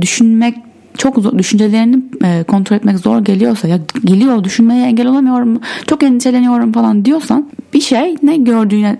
düşünmek 0.00 0.54
çok 0.98 1.18
zor, 1.18 1.38
düşüncelerini 1.38 2.02
e, 2.24 2.42
kontrol 2.42 2.76
etmek 2.76 2.98
zor 2.98 3.24
geliyorsa 3.24 3.68
ya 3.68 3.78
geliyor 4.04 4.44
düşünmeye 4.44 4.86
engel 4.86 5.06
olamıyorum 5.06 5.60
çok 5.86 6.02
endişeleniyorum 6.02 6.72
falan 6.72 7.04
diyorsan 7.04 7.50
bir 7.74 7.80
şey 7.80 8.16
ne 8.22 8.36
gördüğüne 8.36 8.96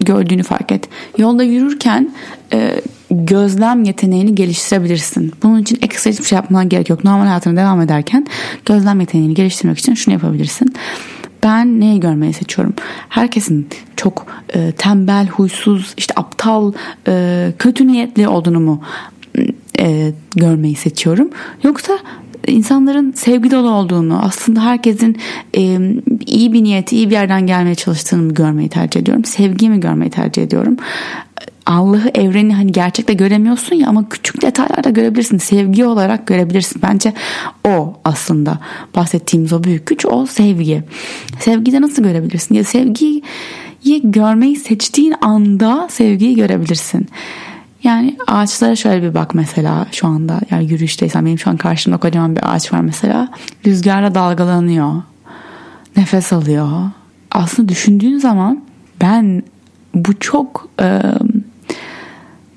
gördüğünü 0.00 0.42
fark 0.42 0.72
et. 0.72 0.88
Yolda 1.18 1.42
yürürken 1.42 2.10
e, 2.52 2.80
gözlem 3.10 3.84
yeteneğini 3.84 4.34
geliştirebilirsin. 4.34 5.32
Bunun 5.42 5.62
için 5.62 5.78
ekstra 5.82 6.10
hiçbir 6.10 6.24
şey 6.24 6.36
yapman 6.36 6.68
gerek 6.68 6.90
yok. 6.90 7.04
Normal 7.04 7.26
hayatına 7.26 7.56
devam 7.56 7.80
ederken 7.80 8.26
gözlem 8.66 9.00
yeteneğini 9.00 9.34
geliştirmek 9.34 9.78
için 9.78 9.94
şunu 9.94 10.14
yapabilirsin 10.14 10.74
ben 11.44 11.80
neyi 11.80 12.00
görmeyi 12.00 12.32
seçiyorum? 12.32 12.74
Herkesin 13.08 13.68
çok 13.96 14.26
e, 14.54 14.72
tembel, 14.72 15.28
huysuz, 15.28 15.94
işte 15.96 16.14
aptal, 16.16 16.72
e, 17.08 17.52
kötü 17.58 17.86
niyetli 17.86 18.28
olduğunu 18.28 18.60
mu 18.60 18.82
e, 19.80 20.12
görmeyi 20.36 20.76
seçiyorum? 20.76 21.30
Yoksa 21.64 21.98
insanların 22.46 23.12
sevgi 23.12 23.50
dolu 23.50 23.70
olduğunu, 23.70 24.22
aslında 24.24 24.64
herkesin 24.64 25.16
e, 25.56 25.78
iyi 26.26 26.52
bir 26.52 26.62
niyeti, 26.62 26.96
iyi 26.96 27.10
bir 27.10 27.14
yerden 27.14 27.46
gelmeye 27.46 27.74
çalıştığını 27.74 28.34
görmeyi 28.34 28.68
tercih 28.68 29.00
ediyorum? 29.00 29.24
Sevgiyi 29.24 29.70
mi 29.70 29.80
görmeyi 29.80 30.10
tercih 30.10 30.42
ediyorum? 30.42 30.76
Allah'ı 31.66 32.10
evreni 32.14 32.54
hani 32.54 32.72
gerçekte 32.72 33.14
göremiyorsun 33.14 33.76
ya 33.76 33.88
ama 33.88 34.08
küçük 34.08 34.42
detaylarda 34.42 34.90
görebilirsin. 34.90 35.38
Sevgi 35.38 35.84
olarak 35.84 36.26
görebilirsin. 36.26 36.82
Bence 36.82 37.12
o 37.66 37.94
aslında 38.04 38.58
bahsettiğimiz 38.96 39.52
o 39.52 39.64
büyük 39.64 39.86
güç 39.86 40.06
o 40.06 40.26
sevgi. 40.26 40.82
Sevgide 41.38 41.80
nasıl 41.80 42.02
görebilirsin? 42.02 42.54
Ya 42.54 42.64
sevgiyi 42.64 43.22
görmeyi 44.04 44.56
seçtiğin 44.56 45.14
anda 45.20 45.88
sevgiyi 45.90 46.36
görebilirsin. 46.36 47.08
Yani 47.84 48.16
ağaçlara 48.26 48.76
şöyle 48.76 49.02
bir 49.02 49.14
bak 49.14 49.34
mesela 49.34 49.86
şu 49.92 50.06
anda 50.06 50.40
yani 50.50 50.64
yürüyüşteysen 50.64 51.26
benim 51.26 51.38
şu 51.38 51.50
an 51.50 51.56
karşımda 51.56 51.96
kocaman 51.96 52.36
bir 52.36 52.54
ağaç 52.54 52.72
var 52.72 52.80
mesela. 52.80 53.28
Rüzgarla 53.66 54.14
dalgalanıyor. 54.14 55.02
Nefes 55.96 56.32
alıyor. 56.32 56.70
Aslında 57.30 57.68
düşündüğün 57.68 58.18
zaman 58.18 58.64
ben 59.00 59.42
bu 59.94 60.18
çok 60.20 60.68
e, 60.80 61.00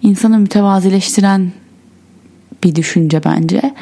insanı 0.06 0.40
mütevazileştiren 0.40 1.52
bir 2.64 2.76
düşünce 2.76 3.24
bence. 3.24 3.76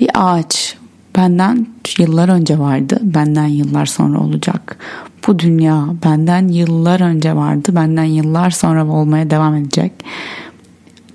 Bir 0.00 0.10
ağaç 0.14 0.76
benden 1.16 1.66
yıllar 1.98 2.28
önce 2.28 2.58
vardı, 2.58 2.98
benden 3.02 3.46
yıllar 3.46 3.86
sonra 3.86 4.20
olacak. 4.20 4.78
Bu 5.26 5.38
dünya 5.38 5.86
benden 6.04 6.48
yıllar 6.48 7.00
önce 7.00 7.36
vardı, 7.36 7.74
benden 7.74 8.04
yıllar 8.04 8.50
sonra 8.50 8.86
olmaya 8.86 9.30
devam 9.30 9.54
edecek. 9.54 9.92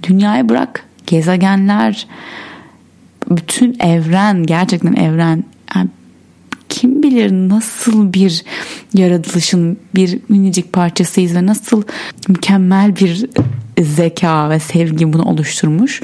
Dünyayı 0.03 0.49
bırak, 0.49 0.85
gezegenler, 1.07 2.07
bütün 3.29 3.75
evren, 3.79 4.43
gerçekten 4.43 4.93
evren 4.93 5.43
kim 6.69 7.03
bilir 7.03 7.31
nasıl 7.31 8.13
bir 8.13 8.43
yaratılışın 8.93 9.77
bir 9.95 10.19
minicik 10.29 10.73
parçasıyız 10.73 11.35
ve 11.35 11.45
nasıl 11.45 11.83
mükemmel 12.27 12.95
bir 12.95 13.25
zeka 13.81 14.49
ve 14.49 14.59
sevgi 14.59 15.13
bunu 15.13 15.23
oluşturmuş 15.23 16.01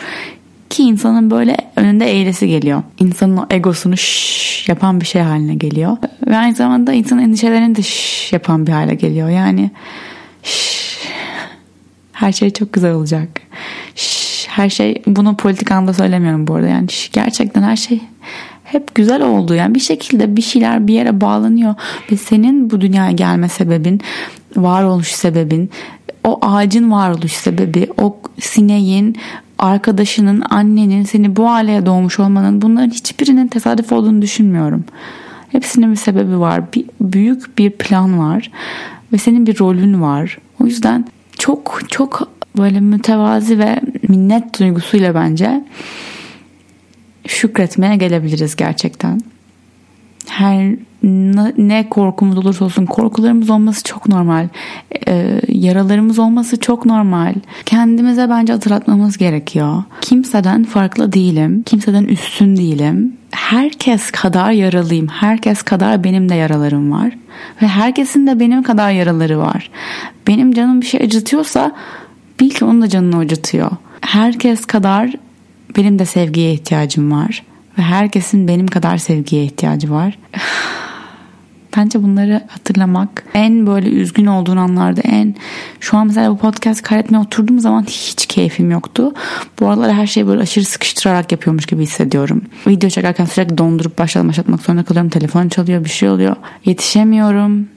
ki 0.69 0.83
insanın 0.83 1.31
böyle 1.31 1.57
önünde 1.75 2.05
eğlesi 2.11 2.47
geliyor. 2.47 2.83
İnsanın 2.99 3.37
o 3.37 3.45
egosunu 3.49 3.97
şş 3.97 4.69
yapan 4.69 5.01
bir 5.01 5.05
şey 5.05 5.21
haline 5.21 5.55
geliyor. 5.55 5.97
Ve 6.27 6.37
aynı 6.37 6.55
zamanda 6.55 6.93
insanın 6.93 7.21
endişelerini 7.21 7.75
de 7.75 7.81
şş 7.81 8.33
yapan 8.33 8.67
bir 8.67 8.71
hale 8.71 8.95
geliyor. 8.95 9.29
Yani 9.29 9.71
şş, 10.43 10.99
her 12.11 12.31
şey 12.31 12.49
çok 12.49 12.73
güzel 12.73 12.93
olacak. 12.93 13.41
Şş, 13.95 14.47
her 14.49 14.69
şey 14.69 15.01
bunu 15.07 15.37
politik 15.37 15.71
anlamda 15.71 15.93
söylemiyorum 15.93 16.47
bu 16.47 16.55
arada. 16.55 16.67
Yani 16.67 16.91
şş, 16.91 17.11
gerçekten 17.11 17.63
her 17.63 17.75
şey 17.75 18.01
hep 18.63 18.95
güzel 18.95 19.21
oldu. 19.21 19.55
Yani 19.55 19.75
bir 19.75 19.79
şekilde 19.79 20.35
bir 20.35 20.41
şeyler 20.41 20.87
bir 20.87 20.93
yere 20.93 21.21
bağlanıyor 21.21 21.75
ve 22.11 22.17
senin 22.17 22.69
bu 22.69 22.81
dünyaya 22.81 23.11
gelme 23.11 23.49
sebebin, 23.49 24.01
varoluş 24.55 25.07
sebebin, 25.07 25.69
o 26.23 26.39
ağacın 26.41 26.91
varoluş 26.91 27.31
sebebi, 27.31 27.87
o 27.97 28.17
sineğin, 28.39 29.15
arkadaşının, 29.59 30.43
annenin 30.49 31.03
seni 31.03 31.35
bu 31.35 31.49
aileye 31.49 31.85
doğmuş 31.85 32.19
olmanın 32.19 32.61
bunların 32.61 32.89
hiçbirinin 32.89 33.47
tesadüf 33.47 33.91
olduğunu 33.91 34.21
düşünmüyorum. 34.21 34.83
Hepsinin 35.49 35.91
bir 35.91 35.95
sebebi 35.95 36.39
var. 36.39 36.73
Bir, 36.73 36.85
büyük 37.01 37.57
bir 37.57 37.69
plan 37.69 38.19
var 38.19 38.51
ve 39.13 39.17
senin 39.17 39.45
bir 39.45 39.59
rolün 39.59 40.01
var. 40.01 40.37
O 40.61 40.65
yüzden 40.65 41.05
çok 41.37 41.81
çok 41.89 42.27
böyle 42.57 42.79
mütevazi 42.79 43.59
ve 43.59 43.81
minnet 44.07 44.59
duygusuyla 44.59 45.15
bence 45.15 45.63
şükretmeye 47.27 47.95
gelebiliriz 47.95 48.55
gerçekten. 48.55 49.21
Her 50.29 50.75
ne 51.57 51.89
korkumuz 51.89 52.37
olursa 52.37 52.65
olsun 52.65 52.85
korkularımız 52.85 53.49
olması 53.49 53.83
çok 53.83 54.07
normal. 54.07 54.47
Ee, 55.07 55.41
yaralarımız 55.47 56.19
olması 56.19 56.59
çok 56.59 56.85
normal. 56.85 57.33
Kendimize 57.65 58.29
bence 58.29 58.53
hatırlatmamız 58.53 59.17
gerekiyor. 59.17 59.83
Kimseden 60.01 60.63
farklı 60.63 61.13
değilim. 61.13 61.63
Kimseden 61.65 62.03
üstün 62.03 62.57
değilim. 62.57 63.13
Herkes 63.31 64.11
kadar 64.11 64.51
yaralıyım. 64.51 65.07
Herkes 65.07 65.61
kadar 65.61 66.03
benim 66.03 66.29
de 66.29 66.35
yaralarım 66.35 66.91
var. 66.91 67.17
Ve 67.61 67.67
herkesin 67.67 68.27
de 68.27 68.39
benim 68.39 68.63
kadar 68.63 68.91
yaraları 68.91 69.39
var. 69.39 69.69
Benim 70.27 70.53
canım 70.53 70.81
bir 70.81 70.85
şey 70.85 71.01
acıtıyorsa 71.01 71.71
bil 72.39 72.49
ki 72.49 72.65
onun 72.65 72.81
da 72.81 72.89
canını 72.89 73.17
acıtıyor. 73.17 73.71
Herkes 74.01 74.65
kadar 74.65 75.11
benim 75.77 75.99
de 75.99 76.05
sevgiye 76.05 76.53
ihtiyacım 76.53 77.11
var. 77.11 77.43
Ve 77.79 77.83
herkesin 77.83 78.47
benim 78.47 78.67
kadar 78.67 78.97
sevgiye 78.97 79.43
ihtiyacı 79.43 79.91
var. 79.91 80.19
Bence 81.77 82.03
bunları 82.03 82.43
hatırlamak 82.47 83.25
en 83.33 83.67
böyle 83.67 83.89
üzgün 83.89 84.25
olduğun 84.25 84.57
anlarda 84.57 85.01
en 85.01 85.35
şu 85.79 85.97
an 85.97 86.07
mesela 86.07 86.31
bu 86.31 86.37
podcast 86.37 86.81
kaydetmeye 86.81 87.23
oturduğum 87.23 87.59
zaman 87.59 87.83
hiç 87.83 88.25
keyfim 88.25 88.71
yoktu. 88.71 89.13
Bu 89.59 89.67
aralar 89.67 89.93
her 89.93 90.07
şeyi 90.07 90.27
böyle 90.27 90.41
aşırı 90.41 90.65
sıkıştırarak 90.65 91.31
yapıyormuş 91.31 91.65
gibi 91.65 91.83
hissediyorum. 91.83 92.41
Video 92.67 92.89
çekerken 92.89 93.25
sürekli 93.25 93.57
dondurup 93.57 93.97
başladım 93.97 94.27
başlatmak 94.27 94.61
zorunda 94.61 94.83
kalıyorum. 94.83 95.09
Telefon 95.09 95.49
çalıyor 95.49 95.83
bir 95.83 95.89
şey 95.89 96.09
oluyor. 96.09 96.35
Yetişemiyorum. 96.65 97.67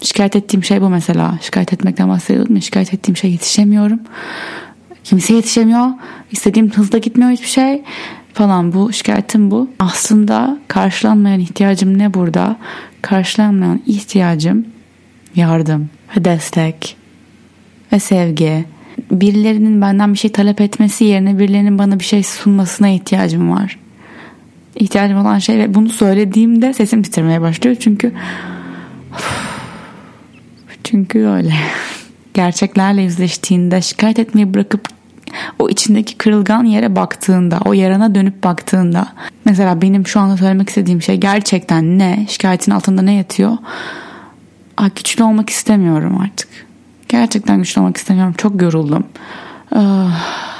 Şikayet 0.00 0.36
ettiğim 0.36 0.64
şey 0.64 0.80
bu 0.80 0.88
mesela. 0.88 1.38
Şikayet 1.42 1.72
etmekten 1.72 2.08
bahsediyordum 2.08 2.54
ya. 2.54 2.60
Şikayet 2.60 2.94
ettiğim 2.94 3.16
şey 3.16 3.30
yetişemiyorum. 3.30 4.00
Kimse 5.04 5.34
yetişemiyor. 5.34 5.86
İstediğim 6.32 6.70
hızda 6.70 6.98
gitmiyor 6.98 7.30
hiçbir 7.30 7.46
şey 7.46 7.82
falan 8.36 8.72
bu 8.72 8.92
şikayetim 8.92 9.50
bu. 9.50 9.70
Aslında 9.78 10.58
karşılanmayan 10.68 11.40
ihtiyacım 11.40 11.98
ne 11.98 12.14
burada? 12.14 12.56
Karşılanmayan 13.02 13.80
ihtiyacım 13.86 14.66
yardım 15.34 15.90
ve 16.16 16.24
destek 16.24 16.96
ve 17.92 17.98
sevgi. 17.98 18.64
Birilerinin 19.10 19.80
benden 19.80 20.12
bir 20.12 20.18
şey 20.18 20.32
talep 20.32 20.60
etmesi 20.60 21.04
yerine 21.04 21.38
birilerinin 21.38 21.78
bana 21.78 21.98
bir 21.98 22.04
şey 22.04 22.22
sunmasına 22.22 22.88
ihtiyacım 22.88 23.50
var. 23.50 23.78
ihtiyacım 24.74 25.18
olan 25.18 25.38
şey 25.38 25.58
ve 25.58 25.74
bunu 25.74 25.88
söylediğimde 25.88 26.72
sesim 26.72 27.02
titremeye 27.02 27.40
başlıyor 27.40 27.76
çünkü 27.80 28.12
çünkü 30.84 31.26
öyle 31.26 31.52
gerçeklerle 32.34 33.02
yüzleştiğinde 33.02 33.82
şikayet 33.82 34.18
etmeyi 34.18 34.54
bırakıp 34.54 34.95
o 35.58 35.68
içindeki 35.68 36.16
kırılgan 36.16 36.64
yere 36.64 36.96
baktığında, 36.96 37.60
o 37.64 37.72
yarana 37.72 38.14
dönüp 38.14 38.44
baktığında 38.44 39.08
mesela 39.44 39.82
benim 39.82 40.06
şu 40.06 40.20
anda 40.20 40.36
söylemek 40.36 40.68
istediğim 40.68 41.02
şey 41.02 41.16
gerçekten 41.16 41.98
ne? 41.98 42.26
Şikayetin 42.28 42.72
altında 42.72 43.02
ne 43.02 43.14
yatıyor? 43.14 43.56
Aa, 44.76 44.88
güçlü 44.96 45.24
olmak 45.24 45.50
istemiyorum 45.50 46.18
artık. 46.20 46.48
Gerçekten 47.08 47.58
güçlü 47.58 47.80
olmak 47.80 47.96
istemiyorum. 47.96 48.34
Çok 48.38 48.62
yoruldum. 48.62 49.04
Ah. 49.74 50.56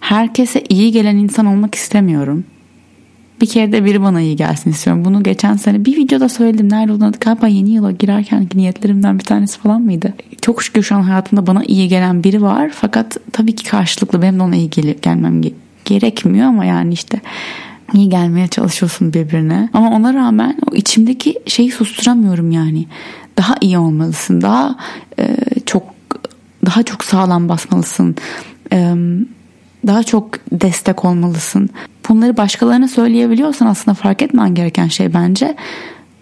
Herkese 0.00 0.64
iyi 0.68 0.92
gelen 0.92 1.16
insan 1.16 1.46
olmak 1.46 1.74
istemiyorum. 1.74 2.44
Bir 3.40 3.46
kere 3.46 3.72
de 3.72 3.84
biri 3.84 4.02
bana 4.02 4.20
iyi 4.20 4.36
gelsin 4.36 4.70
istiyorum. 4.70 5.04
Bunu 5.04 5.22
geçen 5.22 5.56
sene 5.56 5.84
bir 5.84 5.96
videoda 5.96 6.28
söyledim. 6.28 6.72
Nerede 6.72 6.92
olduğunu 6.92 7.12
galiba 7.20 7.48
yeni 7.48 7.70
yıla 7.70 7.90
girerken 7.90 8.48
niyetlerimden 8.54 9.18
bir 9.18 9.24
tanesi 9.24 9.58
falan 9.58 9.82
mıydı? 9.82 10.14
Çok 10.42 10.62
şükür 10.62 10.82
şu 10.82 10.96
an 10.96 11.02
hayatımda 11.02 11.46
bana 11.46 11.64
iyi 11.64 11.88
gelen 11.88 12.24
biri 12.24 12.42
var. 12.42 12.70
Fakat 12.74 13.16
tabii 13.32 13.54
ki 13.54 13.64
karşılıklı 13.70 14.22
benim 14.22 14.38
de 14.38 14.42
ona 14.42 14.56
iyi 14.56 14.70
gel 14.70 14.94
gelmem 15.02 15.42
gerekmiyor 15.84 16.46
ama 16.46 16.64
yani 16.64 16.92
işte 16.92 17.20
iyi 17.92 18.08
gelmeye 18.08 18.48
çalışıyorsun 18.48 19.12
birbirine. 19.12 19.68
Ama 19.72 19.90
ona 19.90 20.14
rağmen 20.14 20.56
o 20.70 20.74
içimdeki 20.74 21.38
şeyi 21.46 21.70
susturamıyorum 21.70 22.50
yani. 22.50 22.86
Daha 23.36 23.54
iyi 23.60 23.78
olmalısın. 23.78 24.40
Daha 24.40 24.76
e, 25.18 25.36
çok 25.66 25.82
daha 26.66 26.82
çok 26.82 27.04
sağlam 27.04 27.48
basmalısın. 27.48 28.16
E, 28.72 28.94
daha 29.86 30.02
çok 30.02 30.30
destek 30.52 31.04
olmalısın. 31.04 31.70
Bunları 32.08 32.36
başkalarına 32.36 32.88
söyleyebiliyorsan 32.88 33.66
aslında 33.66 33.94
fark 33.94 34.22
etmen 34.22 34.54
gereken 34.54 34.88
şey 34.88 35.14
bence 35.14 35.56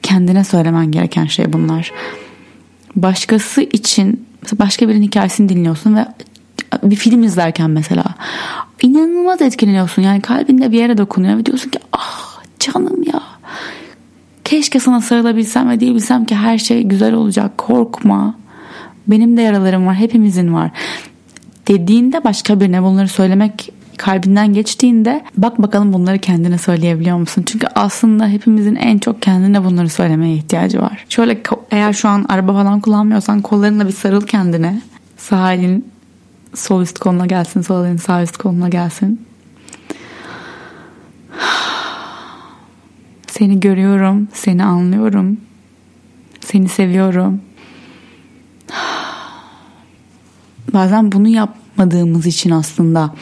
kendine 0.03 0.45
söylemen 0.45 0.91
gereken 0.91 1.27
şey 1.27 1.53
bunlar. 1.53 1.93
Başkası 2.97 3.63
için 3.63 4.27
başka 4.53 4.89
birinin 4.89 5.07
hikayesini 5.07 5.49
dinliyorsun 5.49 5.97
ve 5.97 6.07
bir 6.83 6.97
film 6.97 7.23
izlerken 7.23 7.71
mesela 7.71 8.05
inanılmaz 8.83 9.43
etkileniyorsun. 9.43 10.03
Yani 10.03 10.21
kalbinde 10.21 10.73
bir 10.73 10.79
yere 10.79 10.99
dokunuyor 10.99 11.39
ve 11.39 11.47
diyorsun 11.47 11.71
ki 11.71 11.79
ah 11.93 12.43
canım 12.59 13.03
ya 13.03 13.23
keşke 14.45 14.81
sana 14.81 15.01
sarılabilsem 15.01 15.71
ve 15.71 15.81
diyebilsem 15.81 16.25
ki 16.25 16.35
her 16.37 16.59
şey 16.59 16.83
güzel 16.83 17.15
olacak 17.15 17.59
korkma 17.59 18.35
benim 19.07 19.37
de 19.37 19.43
yaralarım 19.43 19.87
var 19.87 19.95
hepimizin 19.95 20.55
var 20.55 20.71
dediğinde 21.69 22.25
başka 22.25 22.61
birine 22.61 22.83
bunları 22.83 23.09
söylemek 23.09 23.73
kalbinden 23.97 24.55
geçtiğinde 24.55 25.25
bak 25.37 25.63
bakalım 25.63 25.93
bunları 25.93 26.19
kendine 26.19 26.59
söyleyebiliyor 26.59 27.17
musun? 27.17 27.43
Çünkü 27.47 27.67
aslında 27.75 28.29
hepimizin 28.29 28.77
en 28.77 28.99
çok 28.99 29.23
kendine 29.23 29.65
bunları 29.65 29.89
söylemeye 29.89 30.35
ihtiyacı 30.35 30.81
var. 30.81 31.05
Şöyle 31.09 31.43
eğer 31.71 31.93
şu 31.93 32.09
an 32.09 32.27
araba 32.29 32.53
falan 32.53 32.81
kullanmıyorsan 32.81 33.43
kollarınla 33.43 33.87
bir 33.87 33.93
sarıl 33.93 34.27
kendine. 34.27 34.83
Sağ 35.17 35.53
elin 35.53 35.85
sol 36.55 36.83
üst 36.83 36.99
koluna 36.99 37.27
gelsin, 37.27 37.61
sol 37.61 37.85
elin 37.85 37.97
sağ 37.97 38.23
üst 38.23 38.37
koluna 38.37 38.69
gelsin. 38.69 39.27
Seni 43.27 43.61
görüyorum, 43.61 44.29
seni 44.33 44.65
anlıyorum. 44.65 45.37
Seni 46.41 46.69
seviyorum. 46.69 47.41
Bazen 50.75 51.13
bunu 51.13 51.29
yapmadığımız 51.29 52.27
için 52.27 52.51
aslında 52.51 53.15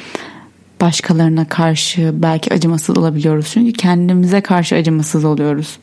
başkalarına 0.81 1.49
karşı 1.49 2.11
belki 2.15 2.55
acımasız 2.55 2.99
olabiliyoruz. 2.99 3.51
Çünkü 3.53 3.73
kendimize 3.73 4.41
karşı 4.41 4.75
acımasız 4.75 5.25
oluyoruz. 5.25 5.79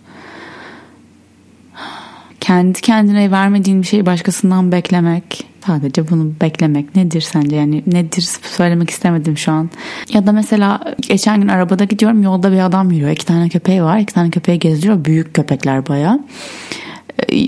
Kendi 2.40 2.82
kendine 2.82 3.32
vermediğin 3.32 3.82
bir 3.82 3.88
şeyi 3.88 4.06
başkasından 4.06 4.72
beklemek, 4.72 5.46
sadece 5.66 6.10
bunu 6.10 6.32
beklemek 6.42 6.96
nedir 6.96 7.22
sence? 7.22 7.56
Yani 7.56 7.84
nedir 7.88 8.30
söylemek 8.44 8.90
istemedim 8.90 9.38
şu 9.38 9.52
an. 9.52 9.70
Ya 10.14 10.28
da 10.28 10.32
mesela 10.32 10.96
geçen 11.02 11.42
gün 11.42 11.48
arabada 11.48 11.84
gidiyorum 11.84 12.24
yolda 12.24 12.52
bir 12.52 12.60
adam 12.60 12.92
yürüyor. 12.92 13.12
İki 13.12 13.26
tane 13.26 13.50
köpeği 13.50 13.84
var. 13.84 14.00
iki 14.00 14.14
tane 14.14 14.30
köpeği 14.30 14.60
gezdiriyor. 14.60 15.06
Büyük 15.06 15.34
köpekler 15.34 15.88
baya 15.88 16.20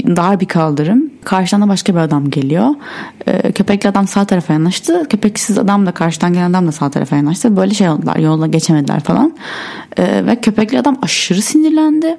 dar 0.06 0.40
bir 0.40 0.46
kaldırım. 0.46 1.10
Karşıdan 1.26 1.62
da 1.62 1.68
başka 1.68 1.94
bir 1.94 2.00
adam 2.00 2.30
geliyor. 2.30 2.70
Ee, 3.28 3.52
köpekli 3.52 3.90
adam 3.90 4.08
sağ 4.08 4.26
tarafa 4.26 4.54
yanaştı. 4.54 5.08
Köpeksiz 5.10 5.58
adam 5.58 5.86
da 5.86 5.92
karşıdan 5.92 6.34
gelen 6.34 6.50
adam 6.50 6.68
da 6.68 6.72
sağ 6.72 6.90
tarafa 6.90 7.16
yanaştı. 7.16 7.58
Böyle 7.58 7.74
şey 7.74 7.90
oldular. 7.90 8.16
Yolla 8.16 8.48
geçemediler 8.48 9.00
falan. 9.00 9.34
Ee, 9.98 10.26
ve 10.26 10.36
köpekli 10.36 10.80
adam 10.80 10.98
aşırı 11.02 11.42
sinirlendi. 11.42 12.18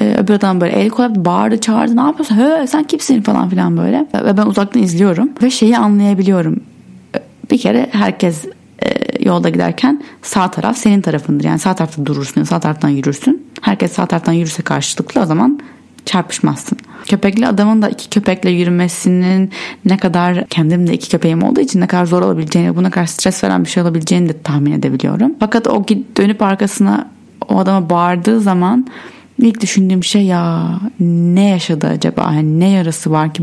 Ee, 0.00 0.14
öbür 0.18 0.34
adam 0.34 0.60
böyle 0.60 0.72
el 0.72 0.88
koyup 0.88 1.16
bağırdı 1.16 1.60
çağırdı. 1.60 1.96
Ne 1.96 2.00
yapıyorsun? 2.00 2.36
He, 2.36 2.66
sen 2.66 2.84
kimsin 2.84 3.22
falan 3.22 3.48
filan 3.48 3.76
böyle. 3.76 4.06
Ve 4.14 4.36
ben 4.36 4.46
uzaktan 4.46 4.82
izliyorum. 4.82 5.30
Ve 5.42 5.50
şeyi 5.50 5.78
anlayabiliyorum. 5.78 6.60
Bir 7.50 7.58
kere 7.58 7.88
herkes 7.92 8.44
e, 8.84 9.24
yolda 9.24 9.48
giderken 9.48 10.02
sağ 10.22 10.50
taraf 10.50 10.76
senin 10.76 11.00
tarafındır. 11.00 11.44
Yani 11.44 11.58
sağ 11.58 11.74
tarafta 11.74 12.06
durursun, 12.06 12.42
sağ 12.44 12.60
taraftan 12.60 12.88
yürürsün. 12.88 13.46
Herkes 13.60 13.92
sağ 13.92 14.06
taraftan 14.06 14.32
yürürse 14.32 14.62
karşılıklı 14.62 15.20
o 15.20 15.24
zaman 15.24 15.60
çarpışmazsın. 16.08 16.78
Köpekli 17.06 17.46
adamın 17.46 17.82
da 17.82 17.88
iki 17.88 18.10
köpekle 18.10 18.50
yürümesinin 18.50 19.50
ne 19.84 19.96
kadar 19.96 20.46
kendim 20.46 20.86
de 20.86 20.92
iki 20.92 21.08
köpeğim 21.08 21.42
olduğu 21.42 21.60
için 21.60 21.80
ne 21.80 21.86
kadar 21.86 22.06
zor 22.06 22.22
olabileceğini, 22.22 22.76
buna 22.76 22.90
kadar 22.90 23.06
stres 23.06 23.44
veren 23.44 23.64
bir 23.64 23.68
şey 23.68 23.82
olabileceğini 23.82 24.28
de 24.28 24.42
tahmin 24.42 24.72
edebiliyorum. 24.72 25.34
Fakat 25.40 25.66
o 25.66 25.84
dönüp 26.16 26.42
arkasına 26.42 27.08
o 27.48 27.58
adama 27.58 27.90
bağırdığı 27.90 28.40
zaman 28.40 28.86
ilk 29.38 29.60
düşündüğüm 29.60 30.04
şey 30.04 30.22
ya 30.22 30.80
ne 31.00 31.48
yaşadı 31.48 31.86
acaba? 31.86 32.32
Yani 32.34 32.60
ne 32.60 32.68
yarası 32.68 33.10
var 33.10 33.34
ki 33.34 33.42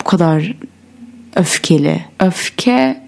bu 0.00 0.04
kadar 0.04 0.54
öfkeli? 1.36 2.04
Öfke 2.20 3.00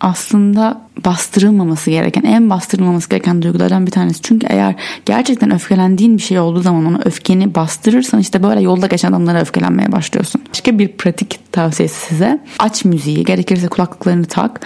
aslında 0.00 0.80
bastırılmaması 1.04 1.90
gereken, 1.90 2.22
en 2.22 2.50
bastırılmaması 2.50 3.10
gereken 3.10 3.42
duygulardan 3.42 3.86
bir 3.86 3.90
tanesi. 3.90 4.22
Çünkü 4.22 4.46
eğer 4.50 4.74
gerçekten 5.06 5.54
öfkelendiğin 5.54 6.16
bir 6.16 6.22
şey 6.22 6.38
olduğu 6.38 6.60
zaman 6.60 6.86
onu 6.86 7.00
öfkeni 7.04 7.54
bastırırsan 7.54 8.20
işte 8.20 8.42
böyle 8.42 8.60
yolda 8.60 8.86
geçen 8.86 9.08
adamlara 9.08 9.40
öfkelenmeye 9.40 9.92
başlıyorsun. 9.92 10.42
Başka 10.50 10.78
bir 10.78 10.88
pratik 10.88 11.40
tavsiyesi 11.52 12.06
size. 12.06 12.40
Aç 12.58 12.84
müziği, 12.84 13.24
gerekirse 13.24 13.68
kulaklıklarını 13.68 14.26
tak 14.26 14.60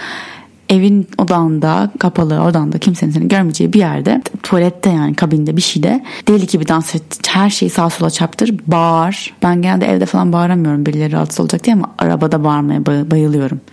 evin 0.73 1.07
odağında 1.17 1.91
kapalı 1.99 2.41
odanda 2.41 2.77
kimsenin 2.77 3.11
seni 3.11 3.27
görmeyeceği 3.27 3.73
bir 3.73 3.79
yerde 3.79 4.21
tuvalette 4.43 4.89
yani 4.89 5.15
kabinde 5.15 5.57
bir 5.57 5.61
şeyde 5.61 6.03
deli 6.27 6.47
gibi 6.47 6.67
dans 6.67 6.95
et 6.95 7.27
her 7.27 7.49
şeyi 7.49 7.69
sağa 7.69 7.89
sola 7.89 8.09
çaptır 8.09 8.55
bağır. 8.67 9.33
Ben 9.43 9.61
genelde 9.61 9.85
evde 9.85 10.05
falan 10.05 10.33
bağıramıyorum 10.33 10.85
birileri 10.85 11.11
rahatsız 11.11 11.39
olacak 11.39 11.63
diye 11.63 11.75
ama 11.75 11.95
arabada 11.97 12.43
bağırmaya 12.43 12.85
bayılıyorum. 12.85 13.61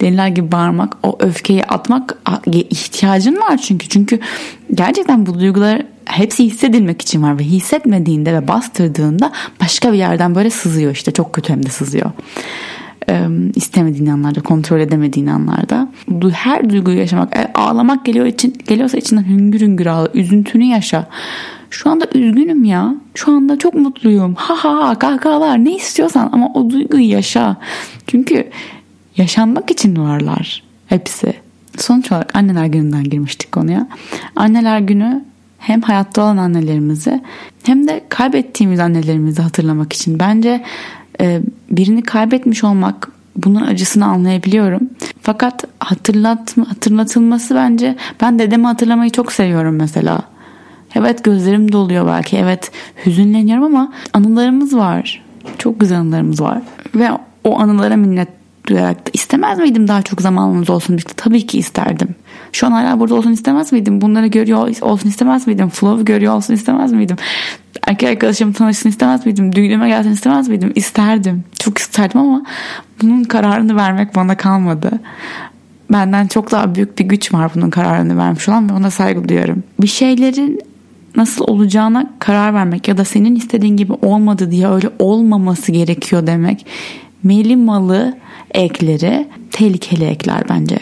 Deliler 0.00 0.28
gibi 0.28 0.52
bağırmak 0.52 0.96
o 1.02 1.16
öfkeyi 1.20 1.64
atmak 1.64 2.18
ihtiyacın 2.46 3.36
var 3.36 3.56
çünkü. 3.56 3.88
Çünkü 3.88 4.20
gerçekten 4.74 5.26
bu 5.26 5.40
duygular 5.40 5.82
hepsi 6.04 6.44
hissedilmek 6.44 7.02
için 7.02 7.22
var 7.22 7.38
ve 7.38 7.42
hissetmediğinde 7.44 8.34
ve 8.34 8.48
bastırdığında 8.48 9.32
başka 9.60 9.92
bir 9.92 9.98
yerden 9.98 10.34
böyle 10.34 10.50
sızıyor 10.50 10.92
işte. 10.92 11.12
Çok 11.12 11.32
kötü 11.32 11.52
hem 11.52 11.66
de 11.66 11.70
sızıyor 11.70 12.10
istemediğin 13.54 14.06
anlarda, 14.06 14.40
kontrol 14.40 14.80
edemediğin 14.80 15.26
anlarda. 15.26 15.88
Her 16.32 16.70
duyguyu 16.70 16.98
yaşamak, 16.98 17.36
e, 17.36 17.52
ağlamak 17.54 18.04
geliyor 18.04 18.26
için 18.26 18.54
geliyorsa 18.68 18.98
içinden 18.98 19.24
hüngür 19.24 19.60
hüngür 19.60 19.86
ağla, 19.86 20.08
üzüntünü 20.14 20.64
yaşa. 20.64 21.08
Şu 21.70 21.90
anda 21.90 22.06
üzgünüm 22.14 22.64
ya. 22.64 22.94
Şu 23.14 23.32
anda 23.32 23.58
çok 23.58 23.74
mutluyum. 23.74 24.34
Ha 24.34 24.54
ha 24.56 24.88
ha 24.88 24.98
kahkahalar 24.98 25.64
ne 25.64 25.76
istiyorsan 25.76 26.30
ama 26.32 26.48
o 26.54 26.70
duyguyu 26.70 27.08
yaşa. 27.10 27.56
Çünkü 28.06 28.48
yaşanmak 29.16 29.70
için 29.70 29.96
varlar 29.96 30.62
hepsi. 30.86 31.32
Sonuç 31.76 32.12
olarak 32.12 32.36
anneler 32.36 32.66
gününden 32.66 33.04
girmiştik 33.04 33.52
konuya. 33.52 33.88
Anneler 34.36 34.78
günü 34.78 35.24
hem 35.58 35.80
hayatta 35.80 36.22
olan 36.22 36.36
annelerimizi 36.36 37.20
hem 37.62 37.88
de 37.88 38.04
kaybettiğimiz 38.08 38.80
annelerimizi 38.80 39.42
hatırlamak 39.42 39.92
için. 39.92 40.18
Bence 40.18 40.64
birini 41.70 42.02
kaybetmiş 42.02 42.64
olmak 42.64 43.08
bunun 43.36 43.66
acısını 43.66 44.06
anlayabiliyorum. 44.06 44.80
Fakat 45.22 45.64
hatırlat, 45.78 46.56
hatırlatılması 46.68 47.54
bence 47.54 47.96
ben 48.20 48.38
dedemi 48.38 48.66
hatırlamayı 48.66 49.10
çok 49.10 49.32
seviyorum 49.32 49.76
mesela. 49.76 50.22
Evet 50.94 51.24
gözlerim 51.24 51.72
doluyor 51.72 52.06
belki. 52.06 52.36
Evet 52.36 52.70
hüzünleniyorum 53.06 53.64
ama 53.64 53.92
anılarımız 54.12 54.76
var. 54.76 55.22
Çok 55.58 55.80
güzel 55.80 55.98
anılarımız 55.98 56.40
var. 56.40 56.62
Ve 56.94 57.08
o 57.44 57.60
anılara 57.60 57.96
minnet 57.96 58.28
duyarak 58.66 59.06
da 59.06 59.10
istemez 59.12 59.58
miydim 59.58 59.88
daha 59.88 60.02
çok 60.02 60.20
zamanımız 60.20 60.70
olsun 60.70 60.96
birlikte? 60.96 61.14
Tabii 61.16 61.46
ki 61.46 61.58
isterdim. 61.58 62.14
Şu 62.52 62.66
an 62.66 62.70
hala 62.70 63.00
burada 63.00 63.14
olsun 63.14 63.32
istemez 63.32 63.72
miydim? 63.72 64.00
Bunları 64.00 64.26
görüyor 64.26 64.80
olsun 64.80 65.08
istemez 65.08 65.46
miydim? 65.46 65.68
Flow 65.68 66.04
görüyor 66.04 66.34
olsun 66.34 66.54
istemez 66.54 66.92
miydim? 66.92 67.16
Erkek 67.92 68.08
arkadaşım 68.08 68.52
tanışsın 68.52 68.88
istemez 68.88 69.26
miydim? 69.26 69.54
Düğünüme 69.54 69.88
gelsin 69.88 70.10
istemez 70.10 70.48
miydim? 70.48 70.72
İsterdim. 70.74 71.44
Çok 71.58 71.78
isterdim 71.78 72.20
ama 72.20 72.42
bunun 73.02 73.24
kararını 73.24 73.76
vermek 73.76 74.16
bana 74.16 74.36
kalmadı. 74.36 74.90
benden 75.92 76.26
çok 76.26 76.50
daha 76.50 76.74
büyük 76.74 76.98
bir 76.98 77.04
güç 77.04 77.34
var 77.34 77.50
bunun 77.54 77.70
kararını 77.70 78.18
vermiş 78.18 78.48
olan 78.48 78.70
ve 78.70 78.72
ona 78.72 78.90
saygı 78.90 79.28
duyuyorum. 79.28 79.62
Bir 79.80 79.86
şeylerin 79.86 80.60
nasıl 81.16 81.44
olacağına 81.44 82.10
karar 82.18 82.54
vermek 82.54 82.88
ya 82.88 82.96
da 82.96 83.04
senin 83.04 83.36
istediğin 83.36 83.76
gibi 83.76 83.92
olmadı 83.92 84.50
diye 84.50 84.68
öyle 84.68 84.90
olmaması 84.98 85.72
gerekiyor 85.72 86.26
demek. 86.26 86.66
Meli 87.22 87.56
malı 87.56 88.18
ekleri 88.54 89.28
tehlikeli 89.50 90.04
ekler 90.04 90.44
bence. 90.48 90.78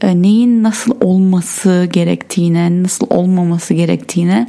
E, 0.00 0.22
neyin 0.22 0.62
nasıl 0.62 0.94
olması 1.00 1.88
gerektiğine, 1.92 2.82
nasıl 2.82 3.06
olmaması 3.10 3.74
gerektiğine 3.74 4.46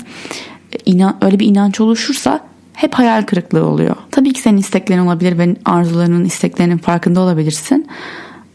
inan, 0.85 1.17
öyle 1.21 1.39
bir 1.39 1.45
inanç 1.45 1.81
oluşursa 1.81 2.39
hep 2.73 2.93
hayal 2.93 3.23
kırıklığı 3.23 3.65
oluyor. 3.65 3.95
Tabii 4.11 4.33
ki 4.33 4.41
senin 4.41 4.57
isteklerin 4.57 5.05
olabilir 5.05 5.37
ve 5.37 5.55
arzularının, 5.65 6.25
isteklerinin 6.25 6.77
farkında 6.77 7.19
olabilirsin. 7.19 7.87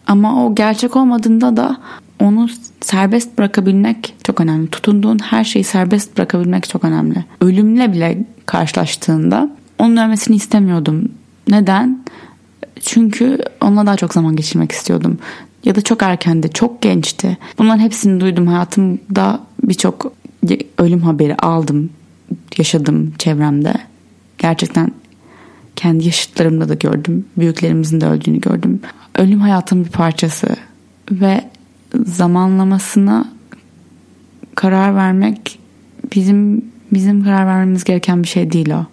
Ama 0.07 0.47
o 0.47 0.55
gerçek 0.55 0.97
olmadığında 0.97 1.57
da 1.57 1.77
onu 2.21 2.49
serbest 2.81 3.39
bırakabilmek 3.39 4.15
çok 4.25 4.41
önemli. 4.41 4.71
Tutunduğun 4.71 5.19
her 5.19 5.45
şeyi 5.45 5.65
serbest 5.65 6.17
bırakabilmek 6.17 6.69
çok 6.69 6.85
önemli. 6.85 7.25
Ölümle 7.41 7.93
bile 7.93 8.25
karşılaştığında 8.47 9.51
onun 9.79 9.97
ölmesini 9.97 10.37
istemiyordum. 10.37 11.09
Neden? 11.49 12.05
Çünkü 12.81 13.39
onunla 13.61 13.87
daha 13.87 13.97
çok 13.97 14.15
zaman 14.15 14.37
geçirmek 14.37 14.73
istiyordum. 14.73 15.19
Ya 15.65 15.75
da 15.75 15.81
çok 15.81 16.03
erkendi, 16.03 16.51
çok 16.53 16.83
gençti. 16.83 17.39
Bunların 17.59 17.79
hepsini 17.79 18.21
duydum. 18.21 18.47
Hayatımda 18.47 19.41
birçok 19.63 20.13
ölüm 20.79 21.01
haberi 21.01 21.37
aldım, 21.37 21.91
yaşadım 22.59 23.15
çevremde. 23.19 23.75
Gerçekten 24.39 24.93
kendi 25.77 26.05
yaşıtlarımda 26.05 26.69
da 26.69 26.75
gördüm. 26.75 27.25
Büyüklerimizin 27.39 28.01
de 28.01 28.07
öldüğünü 28.07 28.41
gördüm. 28.41 28.81
Ölüm 29.15 29.41
hayatın 29.41 29.85
bir 29.85 29.91
parçası 29.91 30.57
ve 31.11 31.45
zamanlamasına 32.05 33.29
karar 34.55 34.97
vermek 34.97 35.59
bizim 36.15 36.65
bizim 36.93 37.25
karar 37.25 37.47
vermemiz 37.47 37.85
gereken 37.85 38.23
bir 38.23 38.29
şey 38.29 38.53
değil 38.53 38.71
o. 38.71 38.87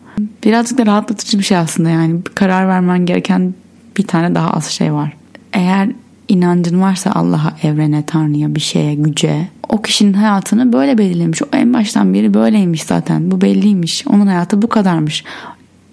Birazcık 0.44 0.78
da 0.78 0.86
rahatlatıcı 0.86 1.40
bir 1.40 1.44
şey 1.44 1.58
aslında 1.58 1.90
yani 1.90 2.22
karar 2.36 2.68
vermen 2.68 3.06
gereken 3.06 3.54
bir 3.98 4.08
tane 4.08 4.36
daha 4.36 4.50
az 4.50 4.66
şey 4.66 4.94
var. 4.94 5.14
Eğer 5.54 5.90
inancın 6.28 6.82
varsa 6.82 7.12
Allah'a, 7.12 7.54
evrene, 7.64 8.06
Tanrı'ya, 8.06 8.56
bir 8.56 8.60
şeye, 8.60 8.96
güce 8.96 9.48
o 9.70 9.82
kişinin 9.82 10.14
hayatını 10.14 10.74
böyle 10.74 10.98
belirlemiş. 10.98 11.42
O 11.42 11.46
en 11.54 11.74
baştan 11.74 12.14
beri 12.14 12.34
böyleymiş 12.34 12.84
zaten. 12.84 13.32
Bu 13.32 13.42
belliymiş. 13.42 14.08
Onun 14.08 14.28
hayatı 14.28 14.62
bu 14.62 14.70
kadarmış. 14.70 15.24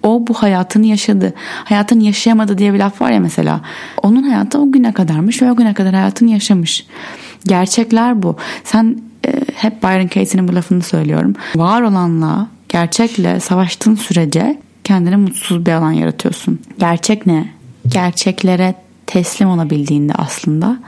O 0.02 0.26
bu 0.26 0.35
hayatını 0.35 0.87
yaşadı. 0.87 1.35
Hayatını 1.64 2.02
yaşayamadı 2.02 2.58
diye 2.58 2.74
bir 2.74 2.78
laf 2.78 3.00
var 3.00 3.11
ya 3.11 3.20
mesela. 3.20 3.61
Onun 4.02 4.22
hayatı 4.22 4.58
o 4.58 4.72
güne 4.72 4.92
kadarmış 4.92 5.42
ve 5.42 5.52
o 5.52 5.56
güne 5.56 5.74
kadar 5.74 5.94
hayatını 5.94 6.30
yaşamış. 6.30 6.87
Gerçekler 7.46 8.22
bu. 8.22 8.37
Sen 8.64 8.98
e, 9.26 9.32
hep 9.54 9.82
Byron 9.82 10.06
Katie'nin 10.06 10.48
bu 10.48 10.54
lafını 10.54 10.82
söylüyorum. 10.82 11.35
Var 11.56 11.82
olanla, 11.82 12.48
gerçekle 12.68 13.40
savaştığın 13.40 13.94
sürece 13.94 14.58
kendine 14.85 15.16
mutsuz 15.16 15.66
bir 15.66 15.72
alan 15.72 15.92
yaratıyorsun. 15.92 16.61
Gerçek 16.78 17.26
ne? 17.26 17.48
Gerçeklere 17.88 18.74
teslim 19.06 19.48
olabildiğinde 19.48 20.12
aslında 20.12 20.78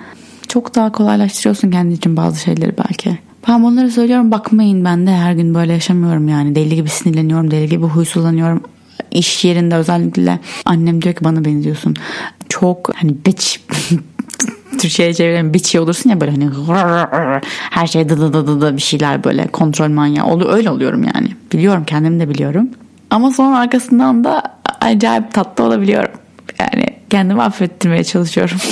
çok 0.49 0.75
daha 0.75 0.93
kolaylaştırıyorsun 0.93 1.71
kendi 1.71 1.95
için 1.95 2.17
bazı 2.17 2.41
şeyleri 2.41 2.73
belki. 2.79 3.19
Ben 3.49 3.63
bunları 3.63 3.91
söylüyorum 3.91 4.31
bakmayın 4.31 4.85
ben 4.85 5.07
de 5.07 5.11
her 5.11 5.33
gün 5.33 5.55
böyle 5.55 5.73
yaşamıyorum 5.73 6.29
yani 6.29 6.55
deli 6.55 6.75
gibi 6.75 6.89
sinirleniyorum 6.89 7.51
deli 7.51 7.69
gibi 7.69 7.87
huysuzlanıyorum 7.87 8.63
iş 9.11 9.45
yerinde 9.45 9.75
özellikle 9.75 10.39
annem 10.65 11.03
diyor 11.03 11.15
ki 11.15 11.25
bana 11.25 11.45
benziyorsun. 11.45 11.95
Çok 12.49 12.91
hani 12.95 13.15
bitch 13.27 13.57
Türkçe'ye 14.79 15.15
çevirelim 15.15 15.55
bitchy 15.55 15.83
olursun 15.83 16.11
ya 16.11 16.21
böyle 16.21 16.31
hani 16.31 16.51
her 17.71 17.87
şey 17.87 18.09
dı 18.09 18.21
dı 18.21 18.47
dı 18.47 18.61
dı 18.61 18.77
bir 18.77 18.83
şeyler 18.83 19.25
böyle 19.25 19.47
kontrol 19.47 19.89
manyağı 19.89 20.27
oluyor. 20.27 20.53
Öyle 20.53 20.71
oluyorum 20.71 21.03
yani. 21.15 21.29
Biliyorum 21.53 21.85
kendim 21.85 22.21
de 22.21 22.29
biliyorum. 22.29 22.69
Ama 23.11 23.31
sonra 23.31 23.59
arkasından 23.59 24.25
da 24.25 24.43
acayip 24.81 25.33
tatlı 25.33 25.65
olabiliyorum. 25.65 26.13
Yani 26.59 26.87
kendimi 27.11 27.43
affettirmeye 27.43 28.05
çalışıyorum. 28.05 28.57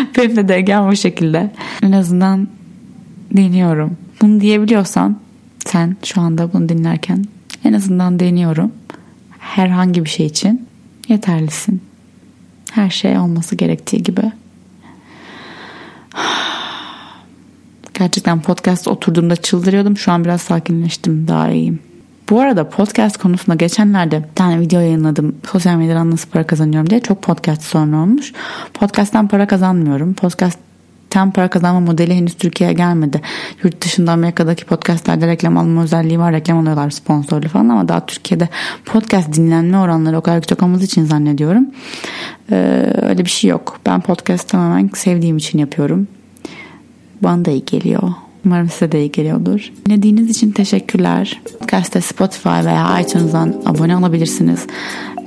Benim 0.16 0.36
de 0.36 0.48
dengem 0.48 0.88
bu 0.88 0.96
şekilde. 0.96 1.50
En 1.82 1.92
azından 1.92 2.48
deniyorum. 3.36 3.96
Bunu 4.22 4.40
diyebiliyorsan 4.40 5.18
sen 5.66 5.96
şu 6.04 6.20
anda 6.20 6.52
bunu 6.52 6.68
dinlerken 6.68 7.24
en 7.64 7.72
azından 7.72 8.20
deniyorum 8.20 8.72
herhangi 9.38 10.04
bir 10.04 10.10
şey 10.10 10.26
için 10.26 10.66
yeterlisin. 11.08 11.82
Her 12.70 12.90
şey 12.90 13.18
olması 13.18 13.56
gerektiği 13.56 14.02
gibi. 14.02 14.22
Gerçekten 17.94 18.42
podcast 18.42 18.88
oturduğumda 18.88 19.36
çıldırıyordum. 19.36 19.96
Şu 19.96 20.12
an 20.12 20.24
biraz 20.24 20.42
sakinleştim. 20.42 21.28
Daha 21.28 21.50
iyiyim. 21.50 21.78
Bu 22.30 22.40
arada 22.40 22.68
podcast 22.68 23.18
konusunda 23.18 23.54
geçenlerde 23.54 24.22
bir 24.22 24.34
tane 24.34 24.60
video 24.60 24.80
yayınladım. 24.80 25.36
Sosyal 25.52 25.76
medyadan 25.76 26.10
nasıl 26.10 26.30
para 26.30 26.46
kazanıyorum 26.46 26.90
diye. 26.90 27.00
Çok 27.00 27.22
podcast 27.22 27.62
sonra 27.62 27.96
olmuş. 27.96 28.32
Podcast'tan 28.74 29.28
para 29.28 29.46
kazanmıyorum. 29.46 30.14
Podcast 30.14 30.58
tam 31.10 31.30
para 31.30 31.48
kazanma 31.50 31.80
modeli 31.80 32.14
henüz 32.14 32.34
Türkiye'ye 32.34 32.74
gelmedi. 32.74 33.20
Yurt 33.64 33.84
dışında 33.84 34.12
Amerika'daki 34.12 34.64
podcastlerde 34.64 35.26
reklam 35.26 35.58
alma 35.58 35.82
özelliği 35.82 36.18
var. 36.18 36.32
Reklam 36.32 36.58
alıyorlar 36.58 36.90
sponsorlu 36.90 37.48
falan 37.48 37.68
ama 37.68 37.88
daha 37.88 38.06
Türkiye'de 38.06 38.48
podcast 38.84 39.32
dinlenme 39.32 39.78
oranları 39.78 40.18
o 40.18 40.20
kadar 40.20 40.36
yüksek 40.36 40.62
olmadığı 40.62 40.84
için 40.84 41.04
zannediyorum. 41.04 41.66
Ee, 42.50 42.92
öyle 43.02 43.24
bir 43.24 43.30
şey 43.30 43.50
yok. 43.50 43.80
Ben 43.86 44.00
podcast 44.00 44.48
tamamen 44.48 44.90
sevdiğim 44.94 45.36
için 45.36 45.58
yapıyorum. 45.58 46.08
Bana 47.22 47.44
da 47.44 47.50
iyi 47.50 47.64
geliyor. 47.64 48.12
Umarım 48.44 48.68
size 48.68 48.92
de 48.92 49.00
iyi 49.00 49.12
geliyordur. 49.12 49.72
Dinlediğiniz 49.86 50.30
için 50.30 50.50
teşekkürler. 50.52 51.40
Podcast'te 51.60 52.00
Spotify 52.00 52.48
veya 52.48 53.00
iTunes'dan 53.00 53.54
abone 53.66 53.96
olabilirsiniz 53.96 54.66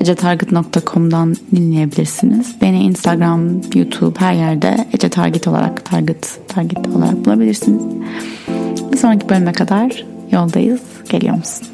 ecetarget.com'dan 0.04 1.36
dinleyebilirsiniz. 1.56 2.56
Beni 2.62 2.84
Instagram, 2.84 3.62
YouTube 3.76 4.20
her 4.20 4.34
yerde 4.34 4.88
Ece 4.94 5.10
Target 5.10 5.48
olarak 5.48 5.86
Target, 5.86 6.40
Target 6.48 6.88
olarak 6.88 7.26
bulabilirsiniz. 7.26 7.84
Bir 8.92 8.98
sonraki 8.98 9.30
bölüme 9.30 9.52
kadar 9.52 10.06
yoldayız. 10.32 10.82
Geliyor 11.10 11.36
musun? 11.36 11.68